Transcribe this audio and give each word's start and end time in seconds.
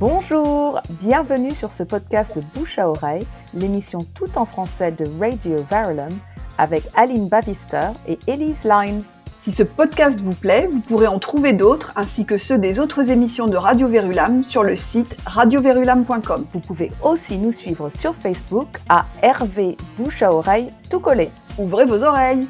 Bonjour, 0.00 0.80
bienvenue 0.88 1.50
sur 1.50 1.70
ce 1.70 1.82
podcast 1.82 2.34
de 2.34 2.40
Bouche 2.54 2.78
à 2.78 2.88
oreille, 2.88 3.26
l'émission 3.52 3.98
tout 4.14 4.38
en 4.38 4.46
français 4.46 4.92
de 4.92 5.04
Radio 5.20 5.62
Verulam 5.70 6.08
avec 6.56 6.84
Aline 6.96 7.28
Bavister 7.28 7.90
et 8.08 8.18
Elise 8.26 8.64
Lines. 8.64 9.02
Si 9.44 9.52
ce 9.52 9.62
podcast 9.62 10.18
vous 10.22 10.34
plaît, 10.34 10.70
vous 10.72 10.80
pourrez 10.80 11.06
en 11.06 11.18
trouver 11.18 11.52
d'autres 11.52 11.92
ainsi 11.96 12.24
que 12.24 12.38
ceux 12.38 12.56
des 12.56 12.80
autres 12.80 13.10
émissions 13.10 13.44
de 13.44 13.58
Radio 13.58 13.88
Verulam 13.88 14.42
sur 14.42 14.62
le 14.62 14.74
site 14.74 15.14
radioverulam.com. 15.26 16.46
Vous 16.50 16.60
pouvez 16.60 16.92
aussi 17.02 17.36
nous 17.36 17.52
suivre 17.52 17.90
sur 17.90 18.14
Facebook 18.14 18.68
à 18.88 19.04
RV 19.22 19.76
Bouche 19.98 20.22
à 20.22 20.32
oreille 20.32 20.70
tout 20.88 21.00
collé. 21.00 21.28
Ouvrez 21.58 21.84
vos 21.84 22.02
oreilles 22.04 22.48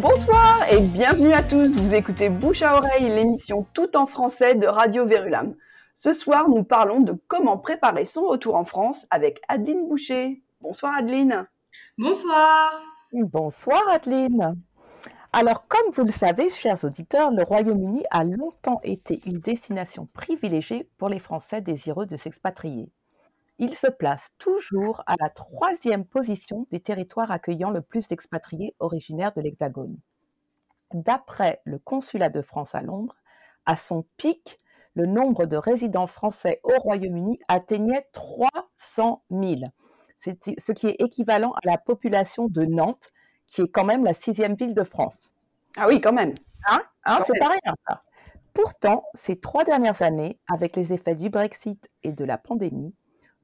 Bonsoir 0.00 0.64
et 0.72 0.80
bienvenue 0.80 1.34
à 1.34 1.42
tous. 1.42 1.68
Vous 1.76 1.94
écoutez 1.94 2.30
Bouche 2.30 2.62
à 2.62 2.74
oreille, 2.74 3.10
l'émission 3.10 3.66
tout 3.74 3.98
en 3.98 4.06
français 4.06 4.54
de 4.54 4.66
Radio 4.66 5.04
Verulam. 5.04 5.54
Ce 5.96 6.14
soir, 6.14 6.48
nous 6.48 6.64
parlons 6.64 7.00
de 7.00 7.14
comment 7.28 7.58
préparer 7.58 8.06
son 8.06 8.22
retour 8.26 8.54
en 8.54 8.64
France 8.64 9.06
avec 9.10 9.42
Adeline 9.48 9.86
Boucher. 9.86 10.42
Bonsoir 10.62 10.94
Adeline. 10.96 11.46
Bonsoir. 11.98 12.82
Bonsoir 13.12 13.82
Adeline. 13.90 14.56
Alors, 15.34 15.68
comme 15.68 15.92
vous 15.92 16.04
le 16.04 16.10
savez, 16.10 16.48
chers 16.48 16.82
auditeurs, 16.82 17.30
le 17.30 17.42
Royaume-Uni 17.42 18.04
a 18.10 18.24
longtemps 18.24 18.80
été 18.82 19.20
une 19.26 19.38
destination 19.38 20.08
privilégiée 20.14 20.88
pour 20.96 21.10
les 21.10 21.18
Français 21.18 21.60
désireux 21.60 22.06
de 22.06 22.16
s'expatrier 22.16 22.90
il 23.60 23.76
se 23.76 23.86
place 23.86 24.30
toujours 24.38 25.02
à 25.06 25.14
la 25.20 25.28
troisième 25.28 26.06
position 26.06 26.66
des 26.70 26.80
territoires 26.80 27.30
accueillant 27.30 27.70
le 27.70 27.82
plus 27.82 28.08
d'expatriés 28.08 28.74
originaires 28.80 29.34
de 29.34 29.42
l'Hexagone. 29.42 29.98
D'après 30.94 31.60
le 31.64 31.78
consulat 31.78 32.30
de 32.30 32.40
France 32.40 32.74
à 32.74 32.80
Londres, 32.80 33.16
à 33.66 33.76
son 33.76 34.06
pic, 34.16 34.58
le 34.94 35.04
nombre 35.04 35.44
de 35.44 35.58
résidents 35.58 36.06
français 36.06 36.60
au 36.64 36.72
Royaume-Uni 36.78 37.38
atteignait 37.48 38.08
300 38.12 39.22
000, 39.30 39.60
ce 40.16 40.72
qui 40.72 40.86
est 40.86 41.00
équivalent 41.00 41.52
à 41.52 41.60
la 41.64 41.76
population 41.76 42.48
de 42.48 42.64
Nantes, 42.64 43.10
qui 43.46 43.60
est 43.60 43.68
quand 43.68 43.84
même 43.84 44.04
la 44.04 44.14
sixième 44.14 44.54
ville 44.54 44.74
de 44.74 44.84
France. 44.84 45.34
Ah 45.76 45.86
oui, 45.86 46.00
quand 46.00 46.14
même. 46.14 46.32
Hein, 46.66 46.82
hein? 47.04 47.20
C'est 47.26 47.38
pas 47.38 47.48
rien 47.48 47.74
ça. 47.86 48.02
Pourtant, 48.54 49.04
ces 49.14 49.36
trois 49.36 49.64
dernières 49.64 50.00
années, 50.00 50.40
avec 50.50 50.76
les 50.76 50.94
effets 50.94 51.14
du 51.14 51.28
Brexit 51.28 51.90
et 52.02 52.12
de 52.12 52.24
la 52.24 52.38
pandémie, 52.38 52.94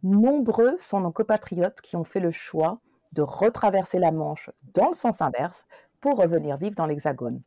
Nombreux 0.02 0.76
sont 0.78 1.00
nos 1.00 1.12
compatriotes 1.12 1.80
qui 1.80 1.96
ont 1.96 2.04
fait 2.04 2.20
le 2.20 2.30
choix 2.30 2.80
de 3.12 3.22
retraverser 3.22 3.98
la 3.98 4.10
Manche 4.10 4.50
dans 4.74 4.88
le 4.88 4.94
sens 4.94 5.22
inverse 5.22 5.66
pour 6.00 6.18
revenir 6.18 6.56
vivre 6.58 6.74
dans 6.74 6.86
l'Hexagone. 6.86 7.42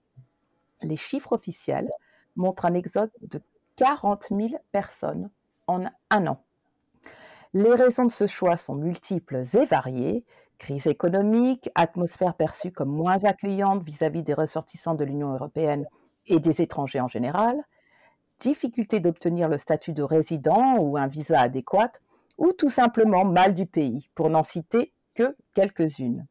Les 0.81 0.95
chiffres 0.95 1.33
officiels 1.33 1.89
montrent 2.35 2.65
un 2.65 2.73
exode 2.73 3.11
de 3.21 3.41
40 3.75 4.27
000 4.29 4.49
personnes 4.71 5.29
en 5.67 5.85
un 6.09 6.27
an. 6.27 6.43
Les 7.53 7.73
raisons 7.73 8.05
de 8.05 8.11
ce 8.11 8.27
choix 8.27 8.57
sont 8.57 8.75
multiples 8.75 9.41
et 9.53 9.65
variées. 9.65 10.25
Crise 10.57 10.87
économique, 10.87 11.69
atmosphère 11.75 12.35
perçue 12.35 12.71
comme 12.71 12.89
moins 12.89 13.23
accueillante 13.23 13.83
vis-à-vis 13.83 14.23
des 14.23 14.33
ressortissants 14.33 14.95
de 14.95 15.05
l'Union 15.05 15.33
européenne 15.33 15.85
et 16.27 16.39
des 16.39 16.61
étrangers 16.61 16.99
en 16.99 17.07
général, 17.07 17.55
difficulté 18.39 18.99
d'obtenir 18.99 19.47
le 19.47 19.57
statut 19.57 19.93
de 19.93 20.03
résident 20.03 20.77
ou 20.77 20.97
un 20.97 21.07
visa 21.07 21.39
adéquat, 21.39 21.91
ou 22.39 22.51
tout 22.53 22.69
simplement 22.69 23.25
mal 23.25 23.53
du 23.53 23.67
pays, 23.67 24.09
pour 24.15 24.29
n'en 24.29 24.43
citer 24.43 24.93
que 25.13 25.35
quelques-unes. 25.53 26.25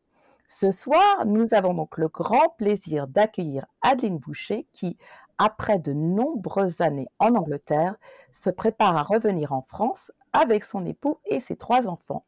Ce 0.46 0.70
soir, 0.70 1.26
nous 1.26 1.52
avons 1.52 1.74
donc 1.74 1.98
le 1.98 2.08
grand 2.08 2.48
plaisir 2.56 3.06
d'accueillir 3.06 3.66
Adeline 3.82 4.16
Boucher 4.16 4.66
qui, 4.72 4.96
après 5.36 5.78
de 5.78 5.92
nombreuses 5.92 6.80
années 6.80 7.08
en 7.18 7.34
Angleterre, 7.34 7.96
se 8.32 8.48
prépare 8.48 8.96
à 8.96 9.02
revenir 9.02 9.52
en 9.52 9.60
France 9.60 10.10
avec 10.32 10.64
son 10.64 10.86
époux 10.86 11.18
et 11.26 11.38
ses 11.38 11.56
trois 11.56 11.86
enfants. 11.86 12.24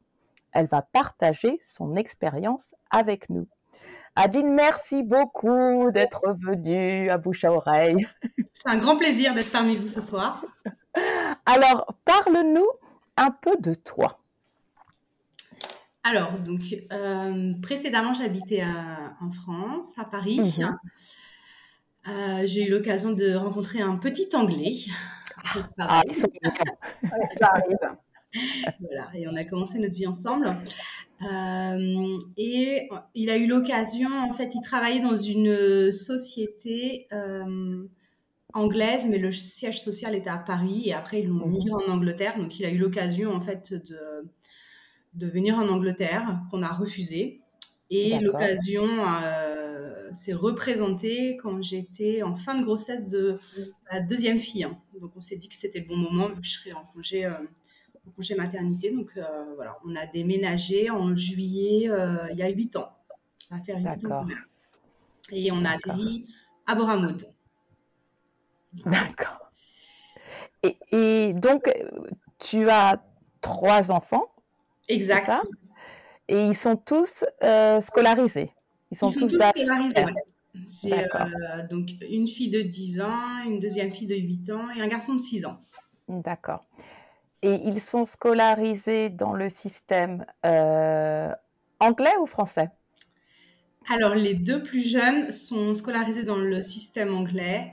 Elle 0.53 0.67
va 0.67 0.83
partager 0.83 1.59
son 1.63 1.97
expérience 1.97 2.75
avec 2.91 3.31
nous. 3.31 3.49
Adeline, 4.17 4.53
merci 4.53 5.03
beaucoup 5.03 5.91
d'être 5.91 6.37
venue 6.39 7.09
à 7.09 7.17
bouche 7.17 7.45
à 7.45 7.53
oreille. 7.53 8.07
C'est 8.53 8.69
un 8.69 8.79
grand 8.79 8.99
plaisir 8.99 9.33
d'être 9.33 9.51
parmi 9.51 9.77
vous 9.77 9.87
ce 9.87 10.03
soir. 10.03 10.45
Alors, 11.47 11.95
parle-nous 12.05 12.69
un 13.17 13.31
peu 13.31 13.57
de 13.61 13.75
toi. 13.75 14.21
Alors, 16.03 16.41
donc, 16.41 16.63
euh, 16.93 17.53
précédemment, 17.61 18.15
j'habitais 18.15 18.65
en 19.21 19.31
France, 19.31 19.99
à 19.99 20.05
Paris. 20.05 20.41
Mhm. 20.41 20.79
Euh, 22.09 22.47
j'ai 22.47 22.67
eu 22.67 22.71
l'occasion 22.71 23.13
de 23.13 23.35
rencontrer 23.35 23.83
un 23.83 23.97
petit 23.97 24.35
Anglais. 24.35 24.77
Ah, 25.79 26.03
ils 26.07 26.15
sont 26.15 26.29
voilà, 28.81 29.11
et 29.15 29.29
on 29.29 29.37
a 29.37 29.45
commencé 29.45 29.79
notre 29.79 29.95
vie 29.95 30.07
ensemble. 30.07 30.47
Euh, 31.23 32.19
et 32.39 32.89
il 33.15 33.29
a 33.29 33.37
eu 33.37 33.47
l'occasion, 33.47 34.09
en 34.11 34.33
fait, 34.33 34.55
il 34.55 34.63
travaillait 34.63 35.03
dans 35.03 35.17
une 35.17 35.93
société 35.93 37.07
anglaise, 38.53 39.07
mais 39.09 39.19
le 39.19 39.33
siège 39.33 39.81
social 39.81 40.15
était 40.15 40.31
à 40.31 40.39
Paris 40.39 40.83
et 40.87 40.95
après 40.95 41.21
ils 41.21 41.29
l'ont 41.29 41.47
mhm. 41.47 41.53
migré 41.53 41.73
en 41.73 41.93
Angleterre. 41.93 42.37
Donc 42.39 42.59
il 42.59 42.65
a 42.65 42.71
eu 42.71 42.79
l'occasion 42.79 43.33
en 43.33 43.41
fait 43.41 43.73
de, 43.73 44.25
de 45.15 45.27
venir 45.27 45.57
en 45.57 45.69
Angleterre 45.69 46.41
qu'on 46.51 46.63
a 46.63 46.73
refusé. 46.73 47.41
Et 47.93 48.21
l'occasion 48.21 48.85
euh, 49.25 50.09
s'est 50.13 50.33
représentée 50.33 51.37
quand 51.39 51.61
j'étais 51.61 52.23
en 52.23 52.37
fin 52.37 52.57
de 52.57 52.65
grossesse 52.65 53.07
de 53.07 53.41
la 53.91 54.01
deuxième 54.01 54.39
fille. 54.39 54.63
Hein. 54.63 54.79
Donc 55.01 55.11
on 55.17 55.21
s'est 55.21 55.37
dit 55.37 55.49
que 55.49 55.57
c'était 55.57 55.81
le 55.81 55.87
bon 55.87 55.97
moment 55.97 56.29
vu 56.29 56.41
que 56.41 56.47
je 56.47 56.53
serais 56.53 56.73
en 56.73 56.85
congé, 56.95 57.25
euh, 57.25 57.33
congé 58.15 58.37
maternité. 58.37 58.93
Donc 58.93 59.11
euh, 59.17 59.55
voilà, 59.57 59.77
on 59.85 59.97
a 59.97 60.07
déménagé 60.07 60.89
en 60.89 61.17
juillet 61.17 61.91
il 62.31 62.39
y 62.39 62.43
a 62.43 62.49
huit 62.49 62.77
ans. 62.77 62.91
Ça 63.39 63.57
va 63.57 63.63
faire 63.65 64.13
ans. 64.13 64.27
Et 65.33 65.51
on 65.51 65.65
a 65.65 65.71
atterri 65.71 66.27
à 66.69 66.77
Boramoud. 66.77 67.27
D'accord. 68.73 69.51
Et, 70.93 71.33
donc, 71.35 71.71
tu 72.39 72.69
as 72.69 73.03
trois 73.41 73.91
enfants. 73.91 74.27
Exact. 74.89 75.31
et 76.29 76.47
ils 76.47 76.57
sont 76.57 76.77
tous 76.77 77.25
euh, 77.45 77.81
scolarisés. 77.81 78.51
Ils 78.91 78.99
sont, 78.99 79.09
tous, 79.09 79.29
scolarisés. 79.29 80.05
J'ai 80.55 80.93
euh, 80.93 81.69
donc 81.69 81.91
une 82.11 82.27
fille 82.27 82.51
de 82.51 82.61
10 82.61 83.01
ans, 83.01 83.45
une 83.47 83.61
deuxième 83.61 83.93
fille 83.93 84.09
de 84.09 84.17
8 84.17 84.51
ans 84.51 84.69
et 84.77 84.81
un 84.81 84.89
garçon 84.89 85.15
de 85.15 85.21
6 85.21 85.47
ans. 85.47 85.61
D'accord. 86.09 86.61
Et 87.43 87.55
ils 87.65 87.81
sont 87.81 88.05
scolarisés 88.05 89.11
dans 89.11 89.33
le 89.33 89.49
système 89.49 90.27
euh, 90.45 91.33
anglais 91.79 92.17
ou 92.21 92.27
français? 92.27 92.69
Alors, 93.89 94.15
les 94.15 94.35
deux 94.35 94.63
plus 94.63 94.87
jeunes 94.87 95.33
sont 95.33 95.75
scolarisés 95.75 96.23
dans 96.23 96.37
le 96.37 96.63
système 96.63 97.15
anglais 97.15 97.73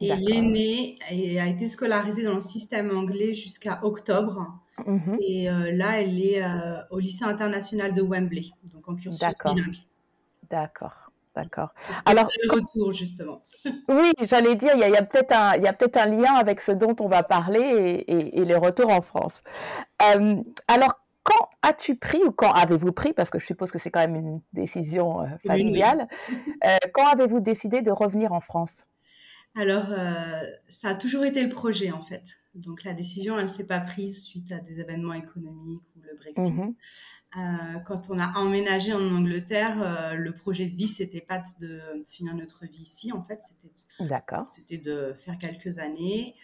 et 0.00 0.14
l'aînée 0.14 0.98
a 1.10 1.48
été 1.48 1.68
scolarisée 1.68 2.22
dans 2.22 2.34
le 2.34 2.40
système 2.40 2.96
anglais 2.96 3.34
jusqu'à 3.34 3.80
octobre. 3.82 4.46
Mhm. 4.86 5.18
Et 5.20 5.50
euh, 5.50 5.72
là, 5.72 6.00
elle 6.00 6.22
est 6.22 6.42
euh, 6.42 6.76
au 6.90 6.98
lycée 6.98 7.24
international 7.24 7.94
de 7.94 8.02
Wembley, 8.02 8.50
donc 8.72 8.88
en 8.88 8.94
cursus 8.94 9.20
bilingue. 9.44 9.78
D'accord. 10.50 11.08
D'accord. 11.34 11.72
Alors, 12.04 12.28
le 12.42 12.52
retour 12.52 12.92
justement. 12.92 13.44
Oui, 13.88 14.12
j'allais 14.22 14.54
dire, 14.54 14.72
il 14.74 14.80
y 14.80 14.96
a, 14.96 15.02
peut-être 15.02 15.32
un, 15.32 15.56
il 15.56 15.62
y 15.62 15.68
a 15.68 15.72
peut-être 15.72 15.96
un 15.98 16.06
lien 16.06 16.34
avec 16.34 16.60
ce 16.60 16.72
dont 16.72 16.96
on 17.00 17.08
va 17.08 17.22
parler 17.22 17.60
et, 17.60 18.40
et, 18.40 18.44
les 18.44 18.54
retours 18.54 18.90
en 18.90 19.00
France. 19.00 19.42
Euh, 20.02 20.36
alors, 20.68 20.94
quand 21.28 21.50
as-tu 21.60 21.96
pris 21.96 22.22
ou 22.24 22.32
quand 22.32 22.52
avez-vous 22.52 22.92
pris, 22.92 23.12
parce 23.12 23.28
que 23.28 23.38
je 23.38 23.44
suppose 23.44 23.70
que 23.70 23.78
c'est 23.78 23.90
quand 23.90 24.00
même 24.00 24.16
une 24.16 24.40
décision 24.54 25.20
euh, 25.20 25.26
familiale, 25.46 26.08
euh, 26.64 26.76
quand 26.94 27.06
avez-vous 27.06 27.40
décidé 27.40 27.82
de 27.82 27.90
revenir 27.90 28.32
en 28.32 28.40
France? 28.40 28.86
Alors, 29.54 29.92
euh, 29.92 30.40
ça 30.70 30.88
a 30.88 30.96
toujours 30.96 31.24
été 31.24 31.42
le 31.42 31.50
projet 31.50 31.90
en 31.90 32.02
fait. 32.02 32.24
Donc 32.54 32.82
la 32.84 32.94
décision, 32.94 33.38
elle 33.38 33.44
ne 33.44 33.50
s'est 33.50 33.66
pas 33.66 33.80
prise 33.80 34.24
suite 34.24 34.52
à 34.52 34.58
des 34.58 34.80
événements 34.80 35.12
économiques 35.12 35.82
ou 35.96 36.00
le 36.00 36.16
Brexit. 36.16 36.54
Mhm. 36.54 36.74
quand 37.86 38.08
on 38.08 38.18
a 38.18 38.32
emménagé 38.38 38.94
en 38.94 39.02
Angleterre, 39.02 40.14
le 40.16 40.32
projet 40.32 40.66
de 40.66 40.74
vie, 40.74 40.88
c'était 40.88 41.20
pas 41.20 41.42
de 41.60 42.04
finir 42.08 42.34
notre 42.34 42.64
vie 42.64 42.82
ici, 42.82 43.12
en 43.12 43.22
fait, 43.22 43.42
c'était 44.56 44.78
de 44.78 45.14
faire 45.18 45.36
quelques 45.38 45.78
années. 45.78 46.34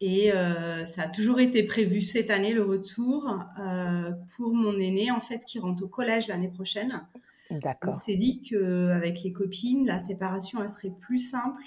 Et 0.00 0.32
euh, 0.32 0.84
ça 0.84 1.02
a 1.02 1.08
toujours 1.08 1.40
été 1.40 1.62
prévu 1.62 2.00
cette 2.00 2.30
année, 2.30 2.52
le 2.52 2.64
retour, 2.64 3.38
euh, 3.58 4.10
pour 4.36 4.52
mon 4.52 4.74
aîné, 4.78 5.10
en 5.10 5.20
fait, 5.20 5.44
qui 5.44 5.58
rentre 5.58 5.84
au 5.84 5.88
collège 5.88 6.28
l'année 6.28 6.50
prochaine. 6.50 7.06
D'accord. 7.50 7.90
On 7.90 7.92
s'est 7.92 8.16
dit 8.16 8.42
qu'avec 8.42 9.22
les 9.22 9.32
copines, 9.32 9.86
la 9.86 9.98
séparation, 9.98 10.62
elle 10.62 10.68
serait 10.68 10.92
plus 11.00 11.18
simple 11.18 11.62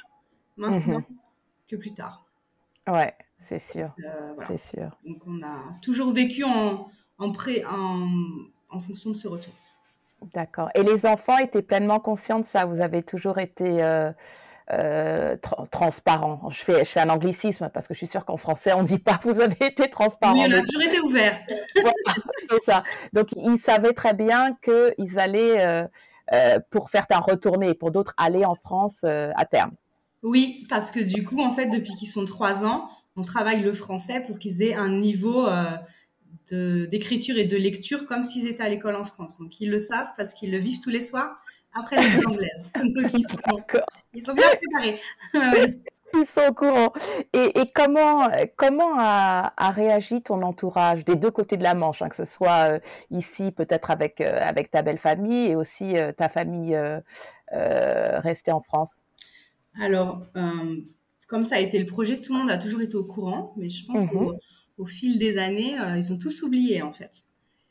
maintenant 0.57 0.97
mhm. 0.97 1.03
que 1.67 1.75
plus 1.77 1.93
tard. 1.93 2.25
Ouais, 2.87 3.13
c'est 3.37 3.59
sûr. 3.59 3.95
Euh, 4.05 4.33
c'est 4.37 4.57
sûr. 4.57 4.97
Donc, 5.05 5.21
on 5.25 5.41
a 5.41 5.75
toujours 5.81 6.11
vécu 6.11 6.43
en, 6.43 6.89
en, 7.17 7.31
pré, 7.31 7.63
en, 7.65 8.09
en 8.69 8.79
fonction 8.79 9.11
de 9.11 9.15
ce 9.15 9.27
retour. 9.27 9.53
D'accord. 10.33 10.69
Et 10.75 10.83
les 10.83 11.05
enfants 11.05 11.37
étaient 11.37 11.61
pleinement 11.61 11.99
conscients 11.99 12.39
de 12.39 12.45
ça? 12.45 12.65
Vous 12.65 12.81
avez 12.81 13.03
toujours 13.03 13.37
été 13.37 13.83
euh, 14.73 15.35
euh, 15.59 15.65
transparent. 15.71 16.49
Je 16.49 16.61
fais, 16.61 16.79
je 16.79 16.89
fais 16.89 16.99
un 16.99 17.09
anglicisme 17.09 17.69
parce 17.73 17.87
que 17.87 17.93
je 17.93 17.99
suis 17.99 18.07
sûre 18.07 18.25
qu'en 18.25 18.35
français 18.35 18.73
on 18.73 18.83
dit 18.83 18.97
pas 18.97 19.19
vous 19.23 19.39
avez 19.39 19.65
été 19.65 19.89
transparent. 19.89 20.33
Oui, 20.33 20.45
on 20.49 20.51
a 20.51 20.61
toujours 20.61 20.81
été 20.81 20.99
ouvert. 20.99 21.39
c'est 22.49 22.63
ça. 22.63 22.83
Donc 23.13 23.29
ils 23.35 23.57
savaient 23.57 23.93
très 23.93 24.13
bien 24.13 24.57
qu'ils 24.61 25.19
allaient, 25.19 25.87
pour 26.69 26.89
certains 26.89 27.19
retourner 27.19 27.69
et 27.69 27.73
pour 27.73 27.91
d'autres 27.91 28.13
aller 28.17 28.43
en 28.43 28.55
France 28.55 29.05
à 29.05 29.45
terme. 29.45 29.71
Oui, 30.23 30.65
parce 30.69 30.91
que 30.91 30.99
du 30.99 31.23
coup, 31.23 31.41
en 31.41 31.53
fait, 31.53 31.67
depuis 31.67 31.93
qu'ils 31.95 32.09
sont 32.09 32.25
trois 32.25 32.65
ans, 32.65 32.89
on 33.15 33.21
travaille 33.21 33.61
le 33.61 33.71
français 33.71 34.23
pour 34.27 34.37
qu'ils 34.37 34.61
aient 34.61 34.75
un 34.75 34.89
niveau 34.89 35.47
d'écriture 36.51 37.37
et 37.37 37.45
de 37.45 37.55
lecture 37.55 38.05
comme 38.05 38.23
s'ils 38.23 38.47
étaient 38.47 38.63
à 38.63 38.69
l'école 38.69 38.95
en 38.95 39.05
France. 39.05 39.37
Donc 39.39 39.61
ils 39.61 39.69
le 39.69 39.79
savent 39.79 40.11
parce 40.17 40.33
qu'ils 40.33 40.51
le 40.51 40.57
vivent 40.57 40.81
tous 40.81 40.89
les 40.89 41.01
soirs 41.01 41.37
après 41.73 41.97
l'école 41.97 42.27
anglaise. 42.27 42.71
Donc 42.75 43.13
ils 43.13 43.27
sont, 43.27 43.37
ils 44.13 44.23
sont 44.23 44.33
bien 44.33 44.47
préparés. 44.47 45.01
ils 46.13 46.25
sont 46.25 46.41
au 46.49 46.53
courant. 46.53 46.93
Et, 47.33 47.51
comment, 47.73 48.27
comment 48.55 48.95
a, 48.97 49.71
réagi 49.71 50.21
ton 50.21 50.41
entourage 50.41 51.05
des 51.05 51.15
deux 51.15 51.31
côtés 51.31 51.57
de 51.57 51.63
la 51.63 51.73
Manche, 51.73 52.01
hein, 52.01 52.09
que 52.09 52.15
ce 52.15 52.25
soit 52.25 52.71
euh, 52.71 52.79
ici 53.11 53.51
peut-être 53.51 53.91
avec, 53.91 54.21
euh, 54.21 54.39
avec 54.41 54.71
ta 54.71 54.81
belle 54.81 54.97
famille 54.97 55.47
et 55.47 55.55
aussi 55.55 55.97
euh, 55.97 56.11
ta 56.11 56.29
famille 56.29 56.77
restée 57.51 58.51
en 58.51 58.61
France? 58.61 59.03
Alors, 59.79 60.25
comme 61.27 61.43
ça 61.43 61.55
a 61.55 61.59
été 61.59 61.77
le 61.79 61.85
projet, 61.85 62.19
tout 62.19 62.33
le 62.33 62.39
monde 62.39 62.49
a 62.49 62.57
toujours 62.57 62.81
été 62.81 62.95
au 62.95 63.05
courant, 63.05 63.53
mais 63.57 63.69
je 63.69 63.85
pense 63.85 64.01
mmh 64.01 64.31
au 64.77 64.85
fil 64.85 65.17
des 65.17 65.39
années, 65.39 65.75
ils 65.95 66.13
ont 66.13 66.19
tous 66.19 66.43
oublié 66.43 66.83
en 66.83 66.93
fait. 66.93 67.23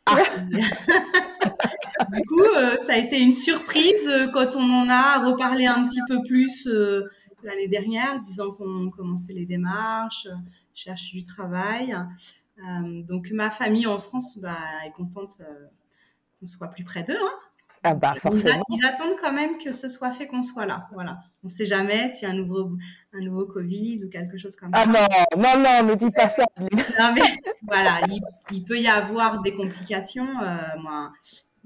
Ah. 0.07 0.23
du 2.13 2.23
coup, 2.27 2.41
euh, 2.41 2.77
ça 2.87 2.95
a 2.95 2.97
été 2.97 3.21
une 3.21 3.33
surprise 3.33 4.07
euh, 4.09 4.29
quand 4.29 4.57
on 4.57 4.71
en 4.73 4.89
a 4.89 5.25
reparlé 5.27 5.67
un 5.67 5.87
petit 5.87 6.01
peu 6.09 6.23
plus 6.23 6.69
l'année 7.43 7.69
dernière, 7.69 8.21
disant 8.21 8.51
qu'on 8.51 8.91
commençait 8.91 9.33
les 9.33 9.47
démarches, 9.47 10.29
cherche 10.75 11.13
du 11.13 11.25
travail. 11.25 11.97
donc 13.09 13.31
ma 13.33 13.51
famille 13.51 13.87
en 13.87 13.99
France 13.99 14.39
bah, 14.41 14.59
est 14.85 14.93
contente 14.93 15.39
qu'on 16.41 16.47
soit 16.47 16.69
plus 16.69 16.85
près 16.85 17.03
d'eux. 17.03 17.19
Hein. 17.21 17.39
Ah 17.83 17.95
bah, 17.95 18.15
forcément. 18.21 18.65
Ils, 18.69 18.85
attendent 18.85 19.17
quand 19.21 19.33
même 19.33 19.59
que 19.59 19.73
ce 19.73 19.89
soit 19.89 20.11
fait 20.11 20.27
qu'on 20.27 20.43
soit 20.43 20.67
là. 20.67 20.89
Voilà. 20.93 21.19
On 21.43 21.47
ne 21.47 21.51
sait 21.51 21.67
jamais 21.67 22.09
s'il 22.09 22.27
y 22.27 22.31
a 22.31 22.35
un 22.35 22.37
nouveau, 22.37 22.73
un 23.13 23.21
nouveau 23.21 23.47
Covid 23.47 24.05
ou 24.05 24.09
quelque 24.09 24.39
chose 24.39 24.57
comme 24.57 24.73
ça. 24.73 24.85
Ah 24.85 24.87
non, 24.87 25.43
non, 25.43 25.63
non, 25.63 25.91
ne 25.91 25.95
dis 25.95 26.11
pas 26.11 26.29
ça. 26.29 26.45
non, 26.59 27.15
mais 27.15 27.39
voilà, 27.63 28.01
il, 28.51 28.65
peut 28.65 28.79
y 28.79 28.89
avoir 28.89 29.43
des 29.43 29.55
complications. 29.55 30.27
Euh, 30.43 30.57
moi, 30.81 31.13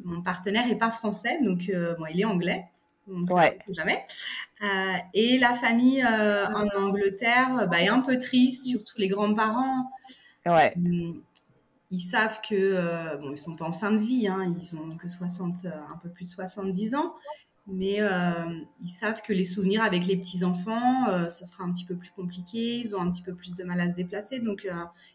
mon 0.05 0.23
partenaire 0.23 0.67
n'est 0.67 0.79
pas 0.79 0.91
français, 0.91 1.39
donc 1.43 1.69
euh, 1.69 1.95
il 2.13 2.21
est 2.21 2.25
anglais. 2.25 2.67
Donc, 3.07 3.31
ouais. 3.31 3.53
on 3.53 3.71
ne 3.71 3.75
sait 3.75 3.83
jamais. 3.83 4.05
Euh, 4.63 4.97
et 5.15 5.39
la 5.39 5.55
famille 5.55 6.05
en 6.05 6.67
Angleterre 6.77 7.67
bah, 7.71 7.81
est 7.81 7.89
un 7.89 8.01
peu 8.01 8.19
triste, 8.19 8.65
surtout 8.65 8.99
les 8.99 9.09
grands-parents. 9.09 9.91
Ouais. 10.47 10.75
Hum, 10.77 11.23
ils 11.91 12.01
savent 12.01 12.41
que, 12.49 12.55
euh, 12.55 13.17
bon, 13.17 13.33
ils 13.33 13.39
sont 13.39 13.57
pas 13.57 13.67
en 13.67 13.73
fin 13.73 13.93
de 13.93 14.01
vie, 14.01 14.29
hein, 14.29 14.55
ils 14.61 14.77
ont 14.77 14.89
que 14.91 15.09
60, 15.09 15.65
euh, 15.65 15.71
un 15.93 15.99
peu 15.99 16.09
plus 16.09 16.27
de 16.27 16.31
70 16.31 16.95
ans, 16.95 17.15
mais 17.67 18.01
euh, 18.01 18.61
ils 18.83 18.91
savent 18.91 19.21
que 19.23 19.33
les 19.33 19.45
souvenirs 19.45 19.83
avec 19.83 20.07
les 20.07 20.17
petits-enfants, 20.17 21.09
euh, 21.09 21.29
ce 21.29 21.45
sera 21.45 21.65
un 21.65 21.73
petit 21.73 21.85
peu 21.85 21.97
plus 21.97 22.11
compliqué, 22.11 22.79
ils 22.79 22.95
ont 22.95 23.01
un 23.01 23.11
petit 23.11 23.23
peu 23.23 23.35
plus 23.35 23.55
de 23.55 23.65
mal 23.65 23.81
à 23.81 23.91
se 23.91 23.95
déplacer, 23.95 24.39
donc 24.39 24.69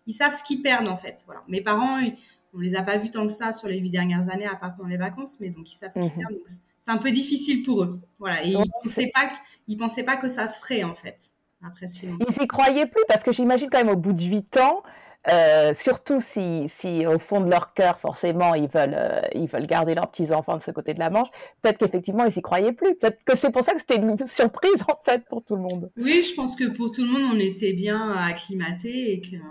ils 0.06 0.14
savent 0.14 0.36
ce 0.36 0.44
qu'ils 0.44 0.62
perdent 0.62 0.90
en 0.90 0.98
fait. 0.98 1.24
Voilà. 1.26 1.44
Mes 1.48 1.62
parents, 1.62 2.00
on 2.54 2.60
les 2.60 2.76
a 2.76 2.84
pas 2.84 2.98
vus 2.98 3.12
tant 3.12 3.26
que 3.26 3.34
ça 3.34 3.52
sur 3.52 3.68
les 3.68 3.78
huit 3.80 3.90
dernières 3.90 4.30
années, 4.30 4.48
à 4.48 4.56
part 4.56 4.76
pendant 4.76 4.90
les 4.90 4.98
vacances, 4.98 5.40
mais 5.40 5.50
donc 5.50 5.72
ils 5.72 5.76
savent 5.76 5.92
ce 5.94 6.00
qu'ils 6.00 6.10
mhm. 6.10 6.18
perdent. 6.18 6.42
c'est 6.46 6.92
un 6.92 6.98
peu 6.98 7.12
difficile 7.12 7.64
pour 7.64 7.84
eux. 7.84 8.02
Voilà. 8.20 8.44
Et 8.44 8.50
ils 8.50 8.60
ne 8.60 8.66
pensaient, 8.82 9.12
pas 9.14 9.28
que, 9.28 9.78
pensaient 9.78 10.06
pas 10.06 10.18
que 10.18 10.28
ça 10.28 10.48
se 10.48 10.60
ferait 10.60 10.84
en 10.84 10.96
fait. 10.96 11.32
Après, 11.66 11.88
ils 12.04 12.40
n'y 12.40 12.48
croyaient 12.48 12.86
plus 12.86 13.04
parce 13.08 13.24
que 13.24 13.32
j'imagine 13.32 13.70
quand 13.72 13.80
même 13.80 13.90
au 13.90 13.96
bout 13.96 14.14
de 14.14 14.22
8 14.22 14.58
ans, 14.58 14.84
euh, 15.32 15.74
surtout 15.74 16.20
si, 16.20 16.66
si, 16.68 17.06
au 17.08 17.18
fond 17.20 17.42
de 17.42 17.50
leur 17.50 17.74
cœur, 17.74 18.00
forcément, 18.00 18.54
ils 18.54 18.68
veulent, 18.68 18.96
euh, 18.96 19.22
ils 19.34 19.48
veulent 19.48 19.66
garder 19.66 19.96
leurs 19.96 20.10
petits-enfants 20.10 20.58
de 20.58 20.62
ce 20.62 20.72
côté 20.72 20.94
de 20.94 21.00
la 21.00 21.10
Manche, 21.10 21.30
peut-être 21.62 21.80
qu'effectivement, 21.80 22.26
ils 22.26 22.32
s'y 22.32 22.42
croyaient 22.42 22.74
plus. 22.74 22.96
Peut-être 22.96 23.24
que 23.24 23.36
c'est 23.36 23.52
pour 23.52 23.64
ça 23.64 23.74
que 23.74 23.80
c'était 23.80 23.98
une 23.98 24.18
surprise, 24.28 24.84
en 24.88 25.02
fait, 25.04 25.26
pour 25.26 25.44
tout 25.44 25.56
le 25.56 25.62
monde. 25.62 25.92
Oui, 25.98 26.24
je 26.28 26.36
pense 26.36 26.56
que 26.56 26.66
pour 26.66 26.92
tout 26.92 27.04
le 27.04 27.10
monde, 27.10 27.32
on 27.34 27.40
était 27.40 27.74
bien 27.74 28.12
acclimatés 28.12 29.14
et 29.14 29.22
qu'ils 29.22 29.42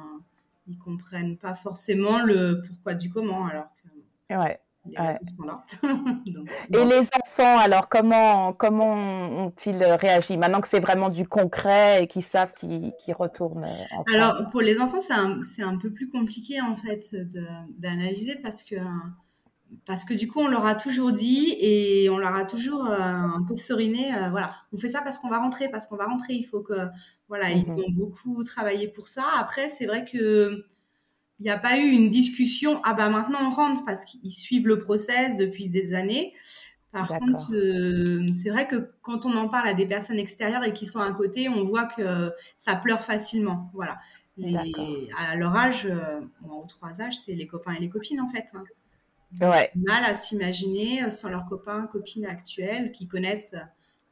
ne 0.68 0.76
comprennent 0.76 1.36
pas 1.36 1.54
forcément 1.54 2.22
le 2.22 2.62
pourquoi 2.66 2.94
du 2.94 3.10
comment, 3.10 3.46
alors 3.46 3.68
que... 3.82 4.36
Ouais. 4.36 4.58
Et 6.72 6.84
les 6.84 7.08
enfants, 7.22 7.58
alors 7.58 7.88
comment 7.88 8.52
comment 8.52 8.92
ont-ils 8.94 9.82
réagi? 9.82 10.36
Maintenant 10.36 10.60
que 10.60 10.68
c'est 10.68 10.80
vraiment 10.80 11.08
du 11.08 11.26
concret 11.26 12.02
et 12.02 12.06
qu'ils 12.06 12.22
savent 12.22 12.52
qu'ils 12.52 12.92
retournent 13.16 13.66
Alors 14.12 14.50
pour 14.50 14.60
les 14.60 14.78
enfants, 14.78 15.00
c'est 15.00 15.14
un, 15.14 15.40
un, 15.66 15.78
peu 15.78 15.90
plus 15.90 16.10
compliqué 16.10 16.60
en 16.60 16.76
fait 16.76 17.16
d'analyser 17.78 18.36
parce 18.42 18.62
que 18.62 18.76
parce 19.86 20.04
que 20.04 20.14
du 20.14 20.28
coup 20.28 20.40
on 20.40 20.48
leur 20.48 20.66
a 20.66 20.74
toujours 20.74 21.12
dit 21.12 21.56
et 21.58 22.08
on 22.10 22.18
leur 22.18 22.34
a 22.34 22.44
toujours 22.44 22.86
euh, 22.86 22.98
un 22.98 23.44
peu 23.46 23.56
seriné, 23.56 24.14
euh, 24.14 24.30
voilà, 24.30 24.54
on 24.72 24.78
fait 24.78 24.88
ça 24.88 25.00
parce 25.02 25.18
qu'on 25.18 25.28
va 25.28 25.38
rentrer, 25.38 25.68
parce 25.68 25.86
qu'on 25.86 25.96
va 25.96 26.06
rentrer, 26.06 26.34
il 26.34 26.44
faut 26.44 26.60
que 26.60 26.88
voilà, 27.28 27.50
ils 27.50 27.66
mmh 27.66 27.78
ont 27.78 27.90
beaucoup 27.90 28.44
travaillé 28.44 28.88
pour 28.88 29.08
ça. 29.08 29.24
Après 29.38 29.70
c'est 29.70 29.86
vrai 29.86 30.04
que 30.04 30.64
il 31.44 31.48
n'y 31.48 31.52
a 31.52 31.58
pas 31.58 31.76
eu 31.76 31.90
une 31.90 32.08
discussion, 32.08 32.80
ah 32.84 32.94
bah 32.94 33.10
maintenant 33.10 33.38
on 33.42 33.50
rentre 33.50 33.84
parce 33.84 34.06
qu'ils 34.06 34.32
suivent 34.32 34.66
le 34.66 34.78
process 34.78 35.36
depuis 35.36 35.68
des 35.68 35.92
années. 35.92 36.32
Par 36.90 37.06
contre, 37.06 37.52
euh, 37.52 38.24
c'est 38.34 38.48
vrai 38.48 38.66
que 38.66 38.92
quand 39.02 39.26
on 39.26 39.36
en 39.36 39.48
parle 39.50 39.68
à 39.68 39.74
des 39.74 39.84
personnes 39.84 40.18
extérieures 40.18 40.64
et 40.64 40.72
qui 40.72 40.86
sont 40.86 41.00
à 41.00 41.12
côté, 41.12 41.50
on 41.50 41.64
voit 41.64 41.84
que 41.84 42.32
ça 42.56 42.76
pleure 42.76 43.04
facilement. 43.04 43.70
Voilà. 43.74 43.98
à 45.18 45.36
leur 45.36 45.54
âge, 45.54 45.84
euh, 45.84 46.22
aux 46.48 46.64
trois 46.66 47.02
âges, 47.02 47.18
c'est 47.18 47.34
les 47.34 47.46
copains 47.46 47.74
et 47.74 47.80
les 47.80 47.90
copines 47.90 48.22
en 48.22 48.28
fait. 48.28 48.46
Hein. 48.54 48.64
Ouais. 49.42 49.70
Mal 49.74 50.02
à 50.04 50.14
s'imaginer 50.14 51.02
euh, 51.02 51.10
sans 51.10 51.28
leurs 51.28 51.44
copains, 51.44 51.86
copines 51.88 52.24
actuels 52.24 52.90
qui 52.90 53.06
connaissent 53.06 53.54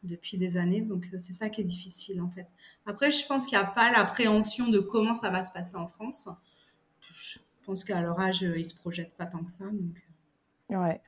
depuis 0.03 0.37
des 0.37 0.59
années. 0.59 0.83
Donc 0.83 1.07
c'est 1.13 1.33
ça 1.33 1.49
qui 1.49 1.63
est 1.63 1.65
difficile 1.65 2.21
en 2.21 2.29
fait. 2.29 2.49
Après, 2.85 3.11
je 3.11 3.25
pense 3.27 3.47
qu'il 3.47 3.57
n'y 3.57 3.65
a 3.65 3.69
pas 3.69 3.91
l'appréhension 3.91 4.69
de 4.69 4.81
comment 4.81 5.15
ça 5.15 5.31
va 5.31 5.43
se 5.43 5.53
passer 5.53 5.77
en 5.77 5.87
France 5.87 6.29
je 7.11 7.39
pense 7.65 7.85
qu'à 7.85 8.01
leur 8.01 8.19
âge, 8.21 8.43
ils 8.43 8.65
se 8.65 8.75
projettent 8.75 9.17
pas 9.17 9.27
tant 9.27 9.43
que 9.45 9.53
ça. 9.53 9.65
Donc... 9.65 10.03
Euh. 10.73 10.77
Ouais. 10.77 11.01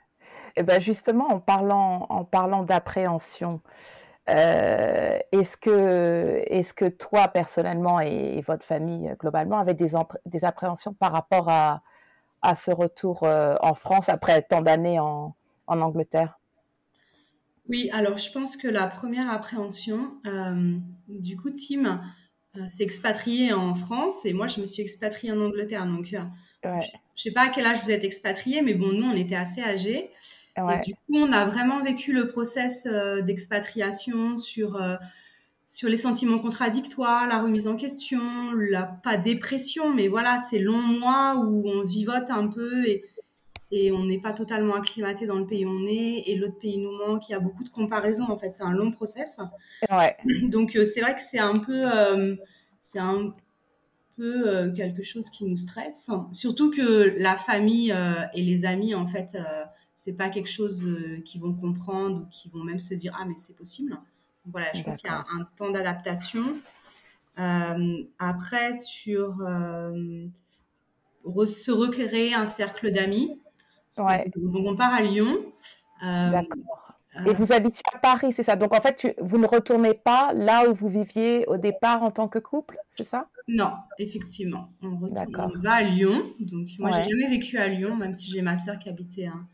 Et 0.56 0.61
eh 0.61 0.62
ben 0.62 0.81
justement, 0.81 1.29
en 1.29 1.41
parlant, 1.41 2.06
en 2.08 2.24
parlant 2.24 2.63
d'appréhension, 2.63 3.60
euh, 4.31 5.19
est-ce 5.32 5.56
que, 5.56 6.43
est 6.46 6.72
que 6.74 6.89
toi 6.89 7.29
personnellement 7.29 8.01
et, 8.01 8.41
votre 8.46 8.65
famille 8.65 9.10
euh, 9.10 9.17
globalement 9.17 9.58
avez 9.58 9.74
des, 9.74 9.93
des 10.24 10.44
appréhensions 10.46 10.94
par 10.94 11.13
rapport 11.13 11.51
à, 11.51 11.82
à 12.41 12.55
ce 12.55 12.70
retour 12.70 13.24
en 13.24 13.74
France 13.74 14.08
après 14.08 14.41
tant 14.43 14.63
d'années 14.63 14.98
en, 14.98 15.34
en, 15.67 15.81
Angleterre? 15.81 16.39
Oui, 17.69 17.91
alors 17.93 18.17
je 18.17 18.32
pense 18.32 18.56
que 18.56 18.69
la 18.69 18.86
première 18.86 19.31
appréhension, 19.31 20.19
du 21.08 21.36
coup, 21.36 21.51
Tim, 21.51 21.84
euh, 21.84 21.96
s'est 22.69 22.82
expatrié 22.82 23.53
en 23.53 23.75
France 23.75 24.25
et 24.25 24.32
moi 24.32 24.46
je 24.46 24.61
me 24.61 24.67
suis 24.67 24.82
expatriée 24.82 25.32
en 25.32 25.41
Angleterre. 25.41 25.87
Donc 25.87 26.13
euh, 26.15 26.20
je, 26.65 26.69
ne 26.69 26.81
sais 27.15 27.31
pas 27.32 27.43
à 27.43 27.49
quel 27.49 27.67
âge 27.67 27.82
vous 27.82 27.91
êtes 27.91 28.05
expatrié, 28.05 28.63
mais 28.63 28.75
bon, 28.75 28.93
nous 28.93 29.06
on 29.06 29.15
était 29.15 29.37
assez 29.37 29.63
âgés. 29.63 30.11
Et 30.56 30.84
du 30.87 30.94
coup, 30.94 31.17
on 31.17 31.32
a 31.32 31.46
vraiment 31.46 31.82
vécu 31.82 32.13
le 32.13 32.29
process 32.29 32.87
euh, 32.87 33.23
d'expatriation 33.23 34.37
sur 34.37 34.81
sur 35.75 35.89
les 35.89 35.96
sentiments 35.96 36.39
contradictoires, 36.39 37.27
la 37.27 37.43
remise 37.43 37.67
en 37.67 37.75
question, 37.75 38.53
la 38.53 38.84
pas 38.84 39.17
dépression, 39.17 39.93
mais 39.93 40.06
voilà, 40.06 40.39
ces 40.39 40.61
longs 40.61 40.77
mois 40.77 41.34
où 41.37 41.69
on 41.69 41.82
vivote 41.82 42.31
un 42.31 42.46
peu 42.46 42.87
et, 42.87 43.03
et 43.76 43.90
on 43.90 44.04
n'est 44.04 44.20
pas 44.20 44.32
totalement 44.32 44.76
acclimaté 44.76 45.26
dans 45.26 45.34
le 45.34 45.46
pays 45.46 45.66
où 45.66 45.69
on 45.69 45.84
est 45.84 46.22
et 46.26 46.36
l'autre 46.36 46.58
pays 46.60 46.78
nous 46.78 46.93
manque. 46.93 47.28
Il 47.28 47.32
y 47.32 47.34
a 47.34 47.40
beaucoup 47.40 47.64
de 47.64 47.69
comparaisons 47.70 48.31
en 48.31 48.38
fait, 48.38 48.52
c'est 48.52 48.62
un 48.62 48.72
long 48.72 48.93
process. 48.93 49.40
Ouais. 49.90 50.16
Donc 50.44 50.76
euh, 50.76 50.84
c'est 50.84 51.00
vrai 51.00 51.16
que 51.16 51.20
c'est 51.20 51.40
un 51.40 51.54
peu, 51.54 51.82
euh, 51.84 52.36
c'est 52.82 53.00
un 53.00 53.34
peu 54.16 54.48
euh, 54.48 54.72
quelque 54.72 55.02
chose 55.02 55.28
qui 55.28 55.44
nous 55.44 55.56
stresse. 55.56 56.08
Surtout 56.31 56.70
que 56.70 57.16
la 57.19 57.34
famille 57.34 57.93
et 58.32 58.43
les 58.43 58.64
amis 58.64 58.94
en 58.94 59.06
fait, 59.06 59.36
c'est 59.96 60.12
pas 60.12 60.31
quelque 60.31 60.50
chose 60.50 60.86
qu'ils 61.24 61.40
vont 61.40 61.54
comprendre 61.54 62.22
ou 62.22 62.26
qui 62.28 62.50
vont 62.50 62.62
même 62.62 62.81
se 62.81 62.94
dire 62.94 63.16
ah 63.20 63.24
mais 63.26 63.34
c'est 63.34 63.56
possible. 63.56 63.90
Donc, 63.90 64.52
voilà, 64.52 64.69
je 64.72 64.84
pense 64.84 64.98
qu'il 64.98 65.10
y 65.10 65.12
a 65.12 65.19
un, 65.19 65.48
temps 65.56 65.70
d'adaptation. 65.70 66.60
après 67.36 68.74
sur 68.74 69.38
se 71.46 71.72
recréer 71.72 72.34
un 72.34 72.46
cercle 72.46 72.93
d'amis. 72.93 73.40
Ouais. 73.98 74.31
Donc, 74.36 74.67
on 74.67 74.77
part 74.77 74.94
à 74.94 75.03
Lyon. 75.03 75.36
Euh, 76.03 76.31
D'accord. 76.31 76.93
Et 77.27 77.32
vous 77.32 77.53
habitez 77.53 77.82
à 77.94 77.98
Paris, 77.98 78.32
c'est 78.32 78.43
ça? 78.43 78.56
Donc, 78.56 78.74
en 78.74 78.81
fait, 78.81 79.15
vous 79.20 79.39
ne 79.39 79.46
retournez 79.46 79.94
pas 79.94 80.32
là 80.34 80.69
où 80.69 80.74
vous 80.74 80.89
viviez 80.89 81.46
au 81.46 81.56
départ 81.56 82.03
en 82.03 82.10
tant 82.10 82.27
que 82.27 82.41
couple, 82.41 82.77
c'est 82.89 83.06
ça? 83.06 83.29
Non, 83.46 83.72
effectivement. 83.98 84.70
On, 84.82 84.96
retourne, 84.96 85.53
on 85.55 85.60
va 85.60 85.74
à 85.74 85.82
Lyon. 85.82 86.24
Donc, 86.41 86.69
moi, 86.81 86.91
j'ai 86.91 87.08
jamais 87.08 87.31
vécu 87.31 87.56
à 87.56 87.69
Lyon, 87.69 87.94
même 87.94 88.15
si 88.15 88.32
j'ai 88.32 88.43
ma 88.43 88.56
sœur 88.56 88.81
qui 88.81 88.89
habitait 88.89 89.29
en 89.29 89.44